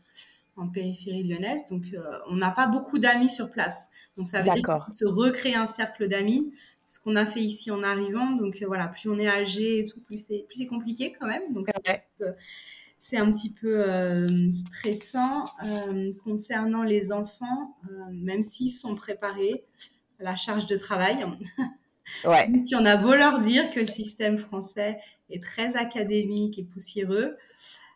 en 0.57 0.67
périphérie 0.67 1.23
lyonnaise. 1.23 1.65
Donc, 1.69 1.83
on 2.27 2.35
n'a 2.35 2.51
pas 2.51 2.67
beaucoup 2.67 2.99
d'amis 2.99 3.29
sur 3.29 3.51
place. 3.51 3.89
Donc, 4.17 4.27
ça 4.27 4.41
veut 4.41 4.51
dire 4.51 4.87
se 4.91 5.05
recréer 5.05 5.55
un 5.55 5.67
cercle 5.67 6.07
d'amis. 6.07 6.53
Ce 6.85 6.99
qu'on 6.99 7.15
a 7.15 7.25
fait 7.25 7.41
ici 7.41 7.71
en 7.71 7.83
arrivant. 7.83 8.31
Donc, 8.31 8.61
voilà, 8.67 8.87
plus 8.87 9.09
on 9.09 9.17
est 9.17 9.27
âgé 9.27 9.79
et 9.79 9.87
tout, 9.87 10.01
plus 10.01 10.25
c'est 10.27 10.67
compliqué 10.67 11.15
quand 11.17 11.27
même. 11.27 11.53
Donc, 11.53 11.67
c'est 13.01 13.17
un 13.17 13.33
petit 13.33 13.49
peu 13.49 13.83
stressant. 14.53 15.45
concernant 16.23 16.83
les 16.83 17.11
enfants, 17.11 17.75
même 18.13 18.43
s'ils 18.43 18.71
sont 18.71 18.95
préparés 18.95 19.65
à 20.19 20.23
la 20.23 20.35
charge 20.37 20.67
de 20.67 20.77
travail, 20.77 21.25
Ouais. 22.25 22.49
si 22.65 22.75
on 22.75 22.85
a 22.85 22.97
beau 22.97 23.15
leur 23.15 23.39
dire 23.39 23.71
que 23.71 23.79
le 23.79 23.87
système 23.87 24.37
français 24.37 24.99
est 25.29 25.41
très 25.41 25.75
académique 25.75 26.59
et 26.59 26.63
poussiéreux, 26.63 27.37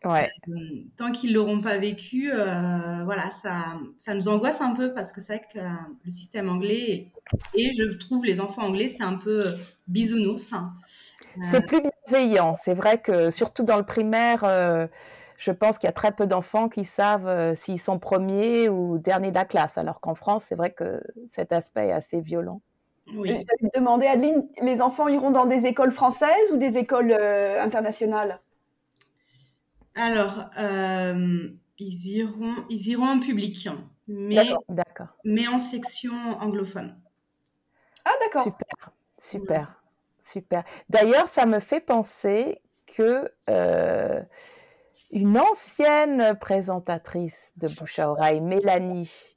ouais. 0.06 0.30
Euh, 0.48 0.54
tant 0.98 1.12
qu'ils 1.12 1.34
l'auront 1.34 1.62
pas 1.62 1.78
vécu, 1.78 2.32
euh, 2.32 3.04
voilà, 3.04 3.30
ça, 3.32 3.76
ça 3.98 4.14
nous 4.14 4.28
angoisse 4.28 4.62
un 4.62 4.74
peu 4.74 4.94
parce 4.94 5.12
que 5.12 5.22
c'est 5.22 5.38
vrai 5.38 5.46
que 5.54 5.60
euh, 5.60 5.70
le 6.06 6.12
système 6.12 6.50
anglais 6.50 7.12
et, 7.56 7.72
je 7.74 7.84
trouve 7.98 8.24
les 8.24 8.40
enfants 8.40 8.64
anglais, 8.64 8.88
c'est 8.88 9.04
un 9.04 9.16
peu 9.16 9.44
bisounours. 9.88 10.54
Hein. 10.54 10.74
C'est 11.42 11.66
plus 11.66 11.82
bienveillant. 12.08 12.56
C'est 12.56 12.74
vrai 12.74 13.00
que 13.00 13.30
surtout 13.30 13.64
dans 13.64 13.78
le 13.78 13.86
primaire, 13.86 14.90
je 15.38 15.52
pense 15.52 15.78
qu'il 15.78 15.88
y 15.88 15.90
a 15.90 15.94
très 15.94 16.12
peu 16.12 16.28
d'enfants 16.28 16.70
qui 16.70 16.86
savent 16.86 17.54
s'ils 17.56 17.80
sont 17.80 18.00
premiers 18.00 18.70
ou 18.70 18.98
derniers 18.98 19.32
de 19.32 19.36
la 19.36 19.46
classe, 19.46 19.78
alors 19.78 20.00
qu'en 20.00 20.16
France, 20.16 20.46
c'est 20.48 20.56
vrai 20.56 20.72
que 20.72 21.02
cet 21.30 21.52
aspect 21.52 21.88
est 21.88 21.94
assez 21.94 22.22
violent. 22.22 22.62
Oui. 23.14 23.46
Je 23.62 23.68
demander, 23.76 24.08
Adeline, 24.08 24.48
les 24.62 24.82
enfants 24.82 25.08
iront 25.08 25.32
dans 25.32 25.46
des 25.46 25.66
écoles 25.66 25.92
françaises 25.92 26.52
ou 26.52 26.58
des 26.58 26.78
écoles 26.78 27.12
euh, 27.12 27.62
internationales? 27.62 28.42
Alors, 29.94 30.46
euh, 30.58 31.48
ils, 31.78 32.08
iront, 32.08 32.56
ils 32.70 32.88
iront 32.88 33.08
en 33.08 33.20
public, 33.20 33.70
mais, 34.08 34.50
mais 35.24 35.48
en 35.48 35.60
section 35.60 36.14
anglophone. 36.40 37.00
Ah, 38.04 38.12
d'accord. 38.22 38.44
Super, 38.44 38.92
super, 39.18 39.84
super. 40.32 40.64
D'ailleurs, 40.90 41.28
ça 41.28 41.46
me 41.46 41.60
fait 41.60 41.82
penser 41.82 42.62
que 42.88 43.32
euh, 43.50 44.22
une 45.12 45.38
ancienne 45.38 46.38
présentatrice 46.40 47.54
de 47.58 47.68
Bouche 47.68 48.00
à 48.00 48.10
oreille, 48.10 48.42
Mélanie, 48.42 49.36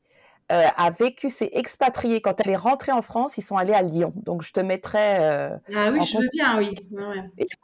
euh, 0.50 0.64
a 0.78 0.90
vécu, 0.90 1.28
s'est 1.28 1.50
expatriée. 1.52 2.22
Quand 2.22 2.40
elle 2.40 2.48
est 2.48 2.56
rentrée 2.56 2.92
en 2.92 3.02
France, 3.02 3.36
ils 3.36 3.42
sont 3.42 3.58
allés 3.58 3.74
à 3.74 3.82
Lyon. 3.82 4.14
Donc, 4.16 4.42
je 4.42 4.50
te 4.50 4.60
mettrai. 4.60 5.18
Euh, 5.20 5.50
ah 5.76 5.90
oui, 5.92 6.02
je 6.02 6.16
veux 6.16 6.26
bien, 6.32 6.56
oui. 6.56 6.74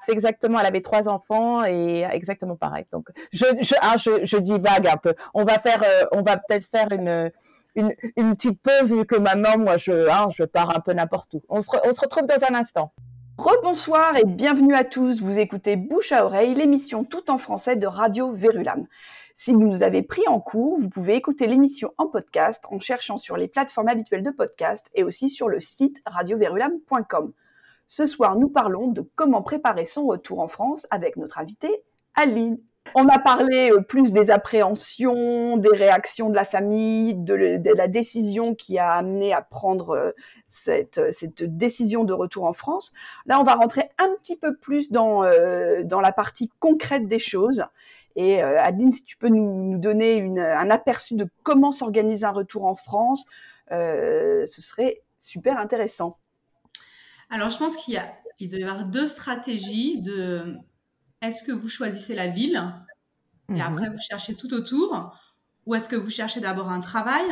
c'est 0.04 0.12
exactement, 0.12 0.60
elle 0.60 0.66
avait 0.66 0.82
trois 0.82 1.08
enfants 1.08 1.64
et 1.64 2.06
exactement 2.12 2.56
pareil. 2.56 2.84
Donc, 2.92 3.08
je, 3.32 3.46
je, 3.62 3.74
ah, 3.80 3.96
je, 3.96 4.26
je 4.26 4.36
divague 4.36 4.86
un 4.86 4.98
peu. 4.98 5.14
On 5.32 5.44
va 5.44 5.58
faire, 5.58 5.82
euh, 5.82 6.04
on 6.12 6.20
va 6.20 6.36
peut-être 6.36 6.66
faire 6.66 6.92
une, 6.92 7.32
une, 7.74 7.94
une, 8.16 8.36
petite 8.36 8.60
pause 8.60 8.92
vu 8.92 9.06
que 9.06 9.16
maintenant, 9.16 9.56
moi, 9.56 9.78
je, 9.78 10.10
hein, 10.10 10.28
je 10.36 10.44
pars 10.44 10.76
un 10.76 10.80
peu 10.80 10.92
n'importe 10.92 11.32
où. 11.32 11.42
On 11.48 11.62
se, 11.62 11.70
on 11.88 11.92
se 11.94 12.00
retrouve 12.02 12.26
dans 12.26 12.44
un 12.44 12.54
instant. 12.54 12.92
Rebonsoir 13.36 14.16
et 14.16 14.24
bienvenue 14.24 14.74
à 14.74 14.84
tous. 14.84 15.20
Vous 15.20 15.40
écoutez 15.40 15.74
Bouche 15.74 16.12
à 16.12 16.24
oreille, 16.24 16.54
l'émission 16.54 17.02
tout 17.02 17.32
en 17.32 17.38
français 17.38 17.74
de 17.74 17.88
Radio 17.88 18.30
Vérulam. 18.32 18.86
Si 19.34 19.52
vous 19.52 19.66
nous 19.66 19.82
avez 19.82 20.02
pris 20.02 20.22
en 20.28 20.38
cours, 20.38 20.78
vous 20.78 20.88
pouvez 20.88 21.16
écouter 21.16 21.48
l'émission 21.48 21.92
en 21.98 22.06
podcast 22.06 22.62
en 22.70 22.78
cherchant 22.78 23.18
sur 23.18 23.36
les 23.36 23.48
plateformes 23.48 23.88
habituelles 23.88 24.22
de 24.22 24.30
podcast 24.30 24.86
et 24.94 25.02
aussi 25.02 25.28
sur 25.28 25.48
le 25.48 25.58
site 25.58 26.00
radioverulam.com. 26.06 27.32
Ce 27.88 28.06
soir, 28.06 28.36
nous 28.36 28.48
parlons 28.48 28.86
de 28.86 29.02
comment 29.16 29.42
préparer 29.42 29.84
son 29.84 30.06
retour 30.06 30.38
en 30.38 30.48
France 30.48 30.86
avec 30.90 31.16
notre 31.16 31.38
invitée 31.38 31.82
Aline. 32.14 32.60
On 32.94 33.08
a 33.08 33.18
parlé 33.18 33.70
euh, 33.70 33.80
plus 33.80 34.12
des 34.12 34.30
appréhensions, 34.30 35.56
des 35.56 35.70
réactions 35.76 36.28
de 36.28 36.34
la 36.34 36.44
famille, 36.44 37.14
de, 37.14 37.34
la 37.74 37.88
décision 37.88 38.54
qui 38.54 38.78
a 38.78 38.90
amené 38.90 39.32
à 39.32 39.42
prendre 39.42 39.90
euh, 39.90 40.10
cette, 40.48 41.00
cette, 41.12 41.42
décision 41.42 42.04
de 42.04 42.12
retour 42.12 42.44
en 42.44 42.52
France. 42.52 42.92
Là, 43.26 43.40
on 43.40 43.44
va 43.44 43.54
rentrer 43.54 43.90
un 43.98 44.08
petit 44.22 44.36
peu 44.36 44.54
plus 44.56 44.90
dans, 44.90 45.24
euh, 45.24 45.82
la 45.82 46.12
partie 46.12 46.50
concrète 46.60 47.08
des 47.08 47.18
choses 47.18 47.64
et 48.16 48.42
euh, 48.42 48.60
Adeline, 48.60 48.92
si 48.92 49.02
tu 49.04 49.16
peux 49.16 49.28
nous, 49.28 49.78
donner 49.78 50.22
un 50.38 50.70
aperçu 50.70 51.14
de 51.14 51.26
comment 51.42 51.72
s'organise 51.72 52.24
un 52.24 52.30
retour 52.30 52.64
en 52.64 52.76
France, 52.76 53.24
euh, 53.72 54.46
ce 54.46 54.62
serait 54.62 55.02
super 55.20 55.58
intéressant. 55.58 56.18
Alors, 57.30 57.50
je 57.50 57.58
pense 57.58 57.76
qu'il 57.76 58.00
il 58.38 58.48
doit 58.48 58.58
y 58.58 58.62
avoir 58.62 58.88
deux 58.88 59.06
stratégies 59.06 60.00
de 60.00 60.56
est-ce 61.28 61.44
que 61.44 61.52
vous 61.52 61.68
choisissez 61.68 62.14
la 62.14 62.28
ville 62.28 62.62
et 63.50 63.52
mhm. 63.54 63.60
après 63.60 63.90
vous 63.90 64.00
cherchez 64.00 64.34
tout 64.34 64.52
autour 64.54 65.18
ou 65.66 65.74
est-ce 65.74 65.88
que 65.88 65.96
vous 65.96 66.10
cherchez 66.10 66.40
d'abord 66.40 66.70
un 66.70 66.80
travail 66.80 67.26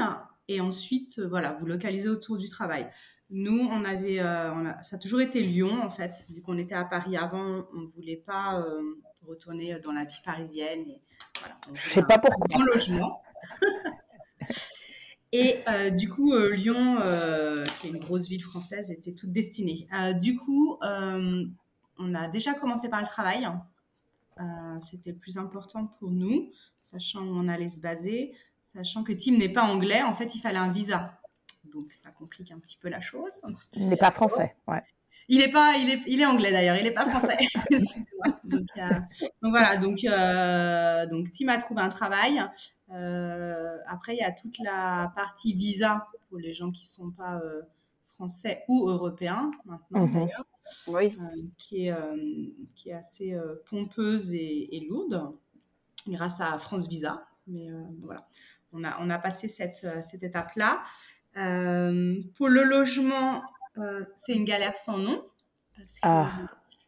et 0.48 0.60
ensuite 0.60 1.20
voilà 1.20 1.52
vous 1.52 1.66
localisez 1.66 2.08
autour 2.08 2.36
du 2.36 2.48
travail? 2.48 2.88
Nous 3.30 3.68
on 3.70 3.84
avait 3.84 4.20
euh, 4.20 4.72
ça 4.82 4.96
a 4.96 4.98
toujours 4.98 5.20
été 5.20 5.42
Lyon 5.42 5.82
en 5.82 5.90
fait 5.90 6.26
vu 6.30 6.42
qu'on 6.42 6.58
était 6.58 6.74
à 6.74 6.84
Paris 6.84 7.16
avant 7.16 7.66
on 7.74 7.80
ne 7.80 7.86
voulait 7.86 8.22
pas 8.26 8.62
retourner 9.26 9.78
dans 9.80 9.92
la 9.92 10.04
vie 10.04 10.20
parisienne. 10.24 10.80
Et, 10.88 11.00
voilà, 11.40 11.56
Je 11.72 11.80
sais 11.80 12.02
pas 12.02 12.18
pourquoi. 12.18 12.60
Un 12.60 12.64
logement. 12.64 13.22
et 15.32 15.60
euh, 15.68 15.90
du 15.90 16.08
coup, 16.08 16.32
euh, 16.32 16.54
Lyon, 16.54 16.98
euh, 17.00 17.64
qui 17.80 17.88
est 17.88 17.90
une 17.90 17.98
grosse 17.98 18.28
ville 18.28 18.42
française, 18.42 18.90
était 18.90 19.12
toute 19.12 19.32
destinée. 19.32 19.88
du 20.20 20.36
coup, 20.36 20.78
on 20.82 22.14
a 22.14 22.28
déjà 22.28 22.54
commencé 22.54 22.88
par 22.88 23.00
le 23.00 23.06
travail. 23.06 23.48
C'était 24.80 25.12
le 25.12 25.18
plus 25.18 25.38
important 25.38 25.86
pour 25.98 26.10
nous, 26.10 26.50
sachant 26.80 27.20
où 27.20 27.30
on 27.36 27.48
allait 27.48 27.68
se 27.68 27.80
baser, 27.80 28.34
sachant 28.74 29.04
que 29.04 29.12
Tim 29.12 29.36
n'est 29.38 29.52
pas 29.52 29.62
anglais. 29.62 30.02
En 30.02 30.14
fait, 30.14 30.34
il 30.34 30.40
fallait 30.40 30.58
un 30.58 30.72
visa. 30.72 31.18
Donc, 31.64 31.92
ça 31.92 32.10
complique 32.10 32.50
un 32.50 32.58
petit 32.58 32.76
peu 32.76 32.88
la 32.88 33.00
chose. 33.00 33.42
Il 33.74 33.86
n'est 33.86 33.96
pas 33.96 34.10
français, 34.10 34.56
ouais. 34.68 34.82
Il 35.28 35.40
est 35.40 35.50
pas, 35.50 35.76
il 35.78 35.88
est, 35.88 36.02
il 36.06 36.20
est 36.20 36.26
anglais 36.26 36.50
d'ailleurs, 36.50 36.76
il 36.76 36.86
est 36.86 36.92
pas 36.92 37.08
français. 37.08 37.36
Excusez-moi. 37.70 38.38
Donc, 38.44 38.68
euh, 38.76 38.88
donc, 39.42 39.50
voilà, 39.50 39.76
donc 39.76 40.04
euh, 40.04 41.06
donc 41.06 41.30
Tim 41.32 41.48
a 41.48 41.58
trouvé 41.58 41.80
un 41.80 41.88
travail. 41.88 42.42
Euh, 42.90 43.78
après, 43.88 44.14
il 44.14 44.18
y 44.18 44.22
a 44.22 44.32
toute 44.32 44.58
la 44.58 45.12
partie 45.16 45.54
visa 45.54 46.08
pour 46.28 46.38
les 46.38 46.54
gens 46.54 46.70
qui 46.70 46.86
sont 46.86 47.10
pas 47.10 47.40
français 48.14 48.64
ou 48.68 48.88
européens 48.88 49.50
maintenant 49.64 50.06
mhm. 50.06 50.12
d'ailleurs, 50.12 50.44
oui. 50.86 51.16
qui 51.58 51.86
est 51.86 51.94
qui 52.74 52.90
est 52.90 52.94
assez 52.94 53.36
pompeuse 53.66 54.32
et, 54.32 54.76
et, 54.76 54.80
lourde 54.88 55.36
grâce 56.08 56.40
à 56.40 56.56
France 56.58 56.88
Visa. 56.88 57.26
Mais 57.46 57.68
voilà, 58.00 58.28
on 58.72 58.84
a 58.84 58.96
on 59.00 59.10
a 59.10 59.18
passé 59.18 59.48
cette 59.48 59.86
cette 60.02 60.22
étape 60.22 60.54
là. 60.56 60.82
pour 61.34 62.48
le 62.48 62.62
logement, 62.62 63.42
euh, 63.78 64.04
c'est 64.14 64.34
une 64.34 64.44
galère 64.44 64.76
sans 64.76 64.98
nom. 64.98 65.22
Ah. 66.02 66.30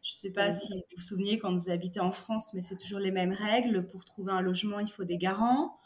Je 0.02 0.12
ne 0.12 0.16
sais 0.16 0.30
pas 0.30 0.52
si 0.52 0.72
vous 0.72 0.82
vous 0.96 1.02
souvenez 1.02 1.38
quand 1.38 1.54
vous 1.56 1.70
habitez 1.70 2.00
en 2.00 2.12
France, 2.12 2.52
mais 2.52 2.60
c'est 2.60 2.76
toujours 2.76 2.98
les 2.98 3.10
mêmes 3.10 3.32
règles. 3.32 3.86
Pour 3.86 4.04
trouver 4.04 4.32
un 4.32 4.42
logement, 4.42 4.78
il 4.80 4.90
faut 4.90 5.04
des 5.04 5.16
garants. 5.16 5.78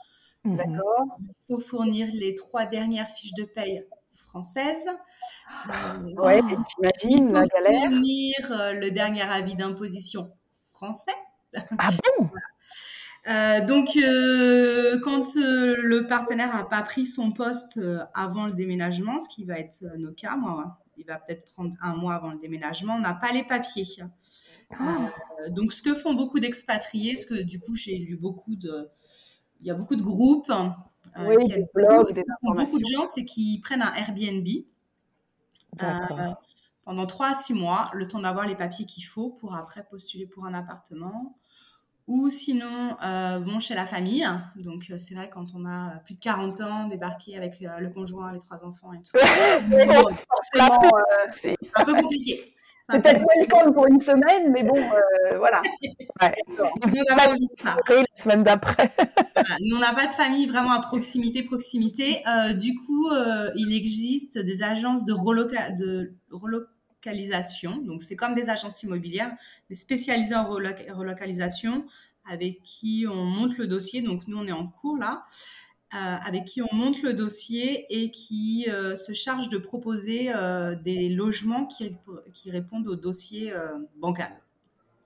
Mhm. 0.45 0.57
D'accord. 0.57 1.19
Il 1.21 1.35
faut 1.47 1.61
fournir 1.61 2.09
les 2.13 2.35
trois 2.35 2.67
dernières 2.67 3.09
fiches 3.09 3.35
de 3.35 3.45
paye 3.45 3.85
françaises. 4.29 4.89
Euh, 5.69 5.73
oui, 6.17 6.57
j'imagine 6.77 7.33
la 7.33 7.47
galère. 7.47 7.91
Euh, 7.91 8.73
le 8.73 8.91
dernier 8.91 9.23
avis 9.23 9.57
d'imposition 9.57 10.31
français. 10.73 11.17
Ah 11.79 11.91
bon? 12.19 12.31
Euh, 13.27 13.63
donc, 13.67 13.91
euh, 13.97 14.99
quand 15.01 15.37
euh, 15.37 15.77
le 15.83 16.07
partenaire 16.07 16.55
n'a 16.55 16.65
pas 16.65 16.81
pris 16.81 17.05
son 17.05 17.31
poste 17.31 17.79
avant 18.15 18.47
le 18.47 18.55
déménagement, 18.55 19.19
ce 19.19 19.29
qui 19.29 19.45
va 19.45 19.59
être 19.59 19.85
nos 19.99 20.13
cas, 20.13 20.37
moi, 20.37 20.79
il 20.97 21.05
va 21.05 21.19
peut-être 21.19 21.45
prendre 21.45 21.77
un 21.83 21.95
mois 21.95 22.15
avant 22.15 22.31
le 22.31 22.39
déménagement, 22.39 22.95
on 22.95 23.01
n'a 23.01 23.13
pas 23.13 23.31
les 23.33 23.45
papiers. 23.45 23.85
Ah. 24.79 25.11
donc, 25.51 25.73
ce 25.73 25.83
que 25.83 25.95
font 25.95 26.15
beaucoup 26.15 26.41
d'expatriés, 26.41 27.17
ce 27.17 27.27
que 27.27 27.43
du 27.43 27.61
coup, 27.61 27.75
j'ai 27.75 27.99
lu 27.99 28.17
beaucoup 28.17 28.57
de. 28.57 28.89
Il 29.61 29.67
y 29.67 29.71
a 29.71 29.75
beaucoup 29.75 29.97
de 29.97 30.03
groupes. 30.03 30.53
Oui, 31.19 31.49
des 31.49 31.67
blogs, 31.75 32.13
des 32.13 32.25
Beaucoup 32.43 32.79
de 32.79 32.85
gens, 32.85 33.07
c'est 33.07 33.25
qu'ils 33.25 33.61
prennent 33.61 33.83
un 33.83 33.95
Airbnb. 33.95 34.47
pendant 36.85 37.07
trois 37.07 37.31
à 37.31 37.35
six 37.35 37.55
mois, 37.55 37.91
le 37.95 38.09
temps 38.09 38.21
d'avoir 38.21 38.47
les 38.47 38.57
papiers 38.57 38.87
qu'il 38.87 39.05
faut 39.05 39.31
pour 39.31 39.55
après 39.55 39.85
postuler 39.85 40.27
pour 40.27 40.47
un 40.47 40.55
appartement 40.55 41.37
ou 42.09 42.31
sinon 42.31 42.97
euh, 43.05 43.39
vont 43.39 43.61
chez 43.61 43.75
la 43.75 43.87
famille. 43.87 44.27
Donc 44.57 44.87
euh, 44.91 44.97
c'est 44.97 45.15
vrai 45.15 45.31
quand 45.33 45.55
on 45.55 45.67
a 45.67 45.99
plus 46.07 46.15
de 46.15 46.21
40 46.21 46.61
ans, 46.63 46.89
débarquer 46.89 47.37
avec 47.37 47.63
euh, 47.63 47.79
le 47.79 47.91
conjoint, 47.91 48.33
les 48.33 48.39
trois 48.39 48.65
enfants 48.65 48.93
et 48.95 49.03
tout. 49.03 49.13
c'est 51.33 51.55
un 51.75 51.85
peu 51.85 51.95
compliqué. 51.95 52.55
C'est 52.91 53.03
peut-être 53.03 53.25
welcome 53.37 53.75
pour 53.75 53.87
une 53.87 54.01
semaine, 54.01 54.51
mais 54.51 54.63
bon, 54.63 54.79
voilà. 55.37 55.63
Ouais. 56.21 56.35
la 57.89 58.05
semaine 58.15 58.43
d'après. 58.43 58.91
Nous, 59.61 59.77
on 59.77 59.79
n'a 59.79 59.95
pas 59.95 60.07
de 60.07 60.11
famille 60.11 60.47
vraiment 60.47 60.73
à 60.73 60.81
proximité, 60.81 61.45
proximité. 61.45 62.25
du 62.57 62.75
coup, 62.75 63.09
il 63.55 63.73
existe 63.73 64.39
des 64.39 64.63
agences 64.65 65.05
de, 65.05 65.13
reloca 65.13 65.71
de 65.71 66.15
relocalisation. 66.33 67.77
Donc, 67.77 68.03
c'est 68.03 68.17
comme 68.17 68.35
des 68.35 68.51
agences 68.51 68.83
immobilières, 68.83 69.31
mais 69.71 69.77
spécialisées 69.77 70.35
en 70.35 70.45
relocalisation 70.45 71.85
avec 72.29 72.63
qui 72.63 73.07
on 73.09 73.25
monte 73.25 73.57
le 73.59 73.67
dossier. 73.67 74.03
Donc 74.03 74.27
nous, 74.27 74.39
on 74.39 74.47
est 74.47 74.53
en 74.53 74.67
cours 74.67 74.99
là. 74.99 75.25
Avec 75.91 76.45
qui 76.45 76.63
on 76.63 76.75
monte 76.75 77.03
le 77.03 77.15
dossier 77.15 77.87
et 77.89 78.11
qui 78.11 78.67
se 78.95 79.13
charge 79.13 79.49
de 79.49 79.59
proposer 79.59 80.33
des 80.85 81.09
logements 81.09 81.67
qui, 81.67 81.97
qui, 82.35 82.51
répondent 82.51 82.89
au 82.89 82.97
dossier 82.97 83.53
bancal. 83.97 84.33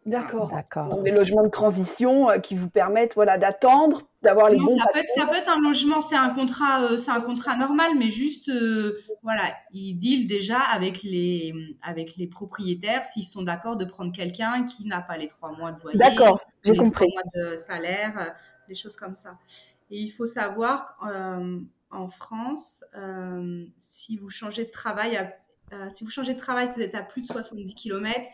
D'accord. 0.05 0.51
D'accord. 0.51 1.03
des 1.03 1.13
logements 1.13 1.45
de 1.45 1.51
transition 1.51 2.29
euh, 2.29 2.39
qui 2.39 2.57
vous 2.57 2.69
permettent 2.69 3.15
voilà, 3.15 3.39
d'attendre, 3.39 4.03
d'avoir 4.23 4.51
les 4.51 4.59
bons 4.59 4.77
ça 4.77 4.87
peut, 4.93 4.99
être, 4.99 5.09
ça 5.15 5.27
peut 5.27 5.37
être 5.37 5.49
un 5.49 5.61
logement, 5.61 6.01
c'est 6.01 6.17
un 6.17 6.31
contrat, 6.31 6.83
euh, 6.83 6.97
c'est 6.97 7.13
un 7.13 7.21
contrat 7.21 7.57
normal, 7.57 7.93
mais 7.97 8.11
juste, 8.11 8.49
euh, 8.49 8.99
voilà, 9.23 9.55
ils 9.73 9.95
deal 9.95 10.27
déjà 10.27 10.59
avec 10.59 11.05
les, 11.05 11.55
avec 11.83 12.17
les 12.17 12.27
propriétaires 12.27 13.07
s'ils 13.07 13.25
sont 13.25 13.43
d'accord 13.43 13.77
de 13.77 13.85
prendre 13.85 14.13
quelqu'un 14.13 14.65
qui 14.65 14.87
n'a 14.87 15.01
pas 15.01 15.17
les 15.17 15.29
trois 15.29 15.53
mois 15.53 15.71
de 15.71 15.81
loyer, 15.81 15.99
d'accord, 15.99 16.41
j'ai 16.65 16.75
compris, 16.77 17.07
trois 17.07 17.07
mois 17.07 17.51
de 17.53 17.57
salaire, 17.57 18.35
des 18.69 18.75
choses 18.75 18.97
comme 18.97 19.15
ça. 19.15 19.39
Et 19.93 20.01
il 20.01 20.09
faut 20.09 20.27
savoir 20.27 20.97
en 21.91 22.09
France, 22.09 22.85
si 23.79 24.17
vous 24.17 24.31
changez 24.31 24.65
de 24.65 24.71
travail, 24.71 25.33
si 25.91 26.03
vous 26.03 26.11
changez 26.11 26.35
de 26.35 26.39
travail, 26.41 26.73
vous 26.75 26.83
êtes 26.83 26.95
à 26.95 27.03
plus 27.03 27.21
de 27.21 27.27
70 27.27 27.75
km 27.75 28.29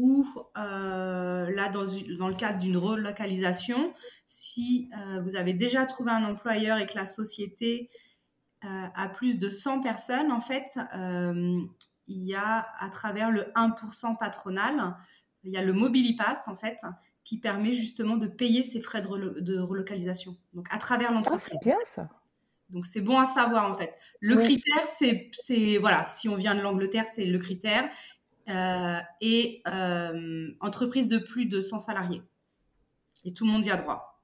ou 0.00 0.26
euh, 0.56 1.50
là, 1.50 1.68
dans, 1.68 1.82
le 1.82 2.34
cadre 2.34 2.58
d'une 2.58 2.78
relocalisation, 2.78 3.92
si 4.26 4.88
euh, 4.96 5.20
vous 5.20 5.36
avez 5.36 5.52
déjà 5.52 5.84
trouvé 5.84 6.10
un 6.10 6.24
employeur 6.24 6.78
et 6.78 6.86
que 6.86 6.96
la 6.96 7.04
société 7.04 7.90
euh, 8.64 8.86
a 8.94 9.08
plus 9.08 9.38
de 9.38 9.50
100 9.50 9.80
personnes, 9.80 10.32
en 10.32 10.40
fait, 10.40 10.78
il 12.06 12.24
y 12.24 12.34
a 12.34 12.66
à 12.78 12.88
travers 12.88 13.30
le 13.30 13.42
1% 13.54 14.16
patronal, 14.18 14.96
il 15.44 15.52
y 15.52 15.58
a 15.58 15.62
le 15.62 15.74
Mobilipass, 15.74 16.48
en 16.48 16.56
fait, 16.56 16.78
qui 17.24 17.38
permet 17.38 17.74
justement 17.74 18.16
de 18.16 18.26
payer 18.26 18.62
ces 18.62 18.80
frais 18.80 19.00
de, 19.02 19.58
relocalisation. 19.58 20.36
Donc, 20.52 20.66
à 20.70 20.78
travers 20.78 21.12
l'entreprise. 21.12 21.48
Ah, 21.52 21.56
c'est 21.60 21.68
bien 21.68 21.78
ça. 21.84 22.08
Donc 22.70 22.86
c'est 22.86 23.00
bon 23.00 23.18
à 23.18 23.26
savoir 23.26 23.70
en 23.70 23.74
fait. 23.74 23.98
Le 24.20 24.36
critère, 24.36 24.86
c'est 24.86 25.78
voilà, 25.78 26.04
si 26.06 26.28
on 26.28 26.36
vient 26.36 26.54
de 26.54 26.60
l'Angleterre, 26.60 27.08
c'est 27.08 27.26
le 27.26 27.38
critère. 27.38 27.90
Euh, 28.48 28.98
et 29.20 29.62
euh, 29.68 30.48
entreprise 30.60 31.08
de 31.08 31.18
plus 31.18 31.46
de 31.46 31.60
100 31.60 31.78
salariés. 31.78 32.22
Et 33.24 33.32
tout 33.32 33.44
le 33.44 33.52
monde 33.52 33.64
y 33.64 33.70
a 33.70 33.76
droit. 33.76 34.22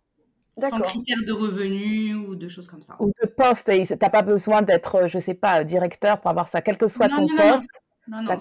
Sans 0.59 0.81
critères 0.81 1.23
de 1.25 1.33
revenus 1.33 2.17
ou 2.17 2.35
de 2.35 2.49
choses 2.49 2.67
comme 2.67 2.83
ça. 2.83 2.97
Ou 2.99 3.13
de 3.23 3.27
poste. 3.29 3.71
Tu 3.71 3.95
n'as 4.01 4.11
pas 4.11 4.23
besoin 4.23 4.63
d'être, 4.63 5.07
je 5.07 5.19
ne 5.19 5.23
sais 5.23 5.35
pas, 5.35 5.63
directeur 5.65 6.21
pour 6.21 6.31
avoir 6.31 6.49
ça, 6.49 6.63
quel 6.63 6.79
que 6.79 6.87
soit 6.87 7.09
ton 7.09 7.27
poste. 7.29 7.83
Non, 8.09 8.23
non, 8.23 8.37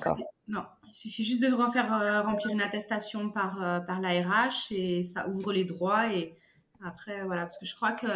non. 0.48 0.64
Il 0.96 1.12
suffit 1.12 1.26
juste 1.26 1.42
de 1.42 1.54
refaire 1.54 1.94
euh, 1.94 2.22
remplir 2.22 2.52
une 2.54 2.62
attestation 2.62 3.30
par, 3.30 3.86
par 3.86 4.00
l'ARH 4.00 4.72
et 4.72 5.04
ça 5.04 5.28
ouvre 5.28 5.52
les 5.52 5.66
droits. 5.66 6.14
Et 6.14 6.36
après, 6.84 7.24
voilà, 7.26 7.42
parce 7.42 7.58
que 7.58 7.66
je 7.66 7.76
crois 7.76 7.92
que 7.92 8.08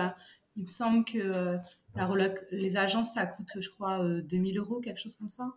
il 0.55 0.63
me 0.63 0.69
semble 0.69 1.05
que 1.05 1.57
la 1.95 2.33
les 2.51 2.77
agences, 2.77 3.13
ça 3.13 3.25
coûte, 3.25 3.51
je 3.59 3.69
crois, 3.69 3.99
2000 4.21 4.57
euros, 4.57 4.79
quelque 4.79 4.99
chose 4.99 5.15
comme 5.15 5.29
ça 5.29 5.53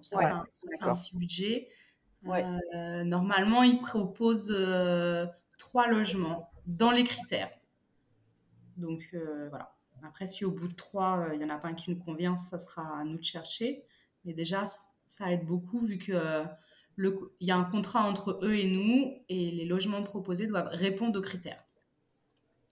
ça, 0.00 0.18
fait 0.18 0.80
un, 0.80 0.96
petit 0.96 1.16
budget. 1.16 1.68
Euh, 2.26 3.04
normalement, 3.04 3.62
ils 3.62 3.80
proposent 3.80 4.54
euh, 4.54 5.26
trois 5.58 5.88
logements 5.88 6.50
dans 6.66 6.90
les 6.90 7.04
critères. 7.04 7.50
Donc 8.76 9.08
euh, 9.14 9.48
voilà. 9.48 9.74
Après, 10.04 10.26
si 10.26 10.44
au 10.44 10.50
bout 10.50 10.66
de 10.66 10.74
trois, 10.74 11.28
il 11.32 11.38
n'y 11.38 11.44
en 11.44 11.50
a 11.50 11.58
pas 11.58 11.68
un 11.68 11.74
qui 11.74 11.90
nous 11.90 11.98
convient, 11.98 12.36
ça 12.36 12.58
sera 12.58 12.98
à 12.98 13.04
nous 13.04 13.18
de 13.18 13.24
chercher. 13.24 13.84
Mais 14.24 14.32
déjà, 14.32 14.64
ça 15.12 15.30
aide 15.30 15.44
beaucoup 15.44 15.78
vu 15.78 15.98
que 15.98 16.44
le, 16.96 17.18
il 17.40 17.48
y 17.48 17.50
a 17.50 17.56
un 17.56 17.64
contrat 17.64 18.04
entre 18.04 18.40
eux 18.42 18.54
et 18.54 18.66
nous 18.66 19.12
et 19.28 19.50
les 19.50 19.66
logements 19.66 20.02
proposés 20.02 20.46
doivent 20.46 20.68
répondre 20.72 21.18
aux 21.18 21.22
critères. 21.22 21.62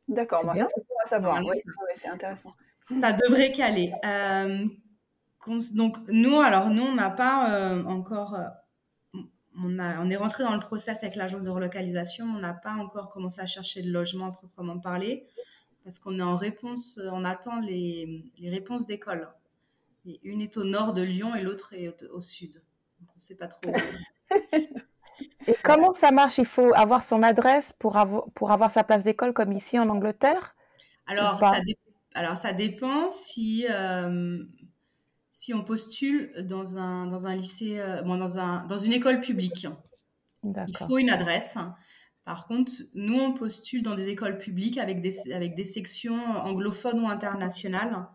D'accord, 0.09 0.41
c'est 0.41 0.53
bien. 0.53 0.67
savoir. 1.05 1.41
c'est 1.95 2.09
intéressant. 2.09 2.55
Ça 2.89 3.13
devrait 3.13 3.53
caler. 3.53 3.93
Donc 5.75 5.99
nous, 6.09 6.41
alors 6.41 6.71
nous, 6.71 6.83
on 6.83 6.95
n'a 6.95 7.11
pas 7.11 7.51
euh, 7.51 7.85
encore, 7.85 8.35
euh, 8.35 9.21
on, 9.57 9.79
a, 9.79 10.01
on 10.01 10.11
est 10.11 10.17
rentré 10.17 10.43
dans 10.45 10.55
le 10.55 10.61
process 10.61 11.03
avec 11.03 11.17
l'agence 11.17 11.45
de 11.45 11.51
relocalisation, 11.51 12.25
on 12.25 12.39
n'a 12.39 12.55
pas 12.55 12.73
encore 12.73 13.11
commencé 13.11 13.41
à 13.41 13.47
chercher 13.47 13.83
le 13.83 13.91
logement 13.91 14.27
à 14.27 14.33
proprement 14.33 14.79
parler, 14.79 15.27
parce 15.85 15.99
qu'on 15.99 16.19
est 16.19 16.23
en 16.23 16.37
réponse, 16.37 16.99
euh, 16.99 17.09
on 17.13 17.25
attend 17.25 17.61
les, 17.61 18.25
les 18.39 18.51
réponses 18.51 18.87
d'école. 18.87 19.29
Une 20.05 20.41
est 20.41 20.57
au 20.57 20.65
nord 20.65 20.93
de 20.93 21.03
Lyon 21.03 21.35
et 21.35 21.43
l'autre 21.43 21.75
est 21.75 21.89
au, 22.11 22.21
sud. 22.21 22.63
on 23.01 23.15
ne 23.15 23.21
sait 23.21 23.35
pas 23.35 23.49
trop. 23.49 23.73
et 25.47 25.55
comment 25.63 25.93
ça 25.93 26.11
marche? 26.11 26.39
Il 26.39 26.47
faut 26.47 26.73
avoir 26.75 27.03
son 27.03 27.23
adresse 27.23 27.73
pour 27.79 27.97
avoir, 27.97 28.31
pour 28.35 28.51
avoir 28.51 28.71
sa 28.71 28.85
place 28.85 29.05
d'école 29.05 29.33
comme 29.33 29.53
ici 29.53 29.79
en 29.79 29.89
Angleterre? 29.89 30.55
Alors 31.07 31.41
ça, 31.41 31.61
alors, 32.15 32.37
ça 32.37 32.53
dépend 32.53 33.09
si 33.09 33.67
si 35.41 35.55
on 35.55 35.65
postule 35.65 36.35
dans 36.47 36.77
un, 36.77 37.07
dans 37.07 37.27
un 37.27 37.35
lycée, 37.35 37.81
euh, 37.81 38.03
dans, 38.03 38.39
un, 38.39 38.67
dans 38.67 38.77
une 38.77 38.93
école 38.93 39.23
publique. 39.23 39.67
Il 40.45 40.77
faut 40.87 40.99
une 40.99 41.09
adresse. 41.09 41.57
Par 42.27 42.47
contre, 42.47 42.71
nous, 42.93 43.19
on 43.19 43.33
postule 43.33 43.83
dans 43.83 43.95
des 43.95 44.11
écoles 44.11 44.37
publiques 44.37 44.77
avec 44.77 45.01
des, 45.01 45.33
avec 45.33 45.55
des 45.55 45.65
sections 45.65 46.21
anglophones 46.37 47.01
ou 47.01 47.09
internationales. 47.09 48.07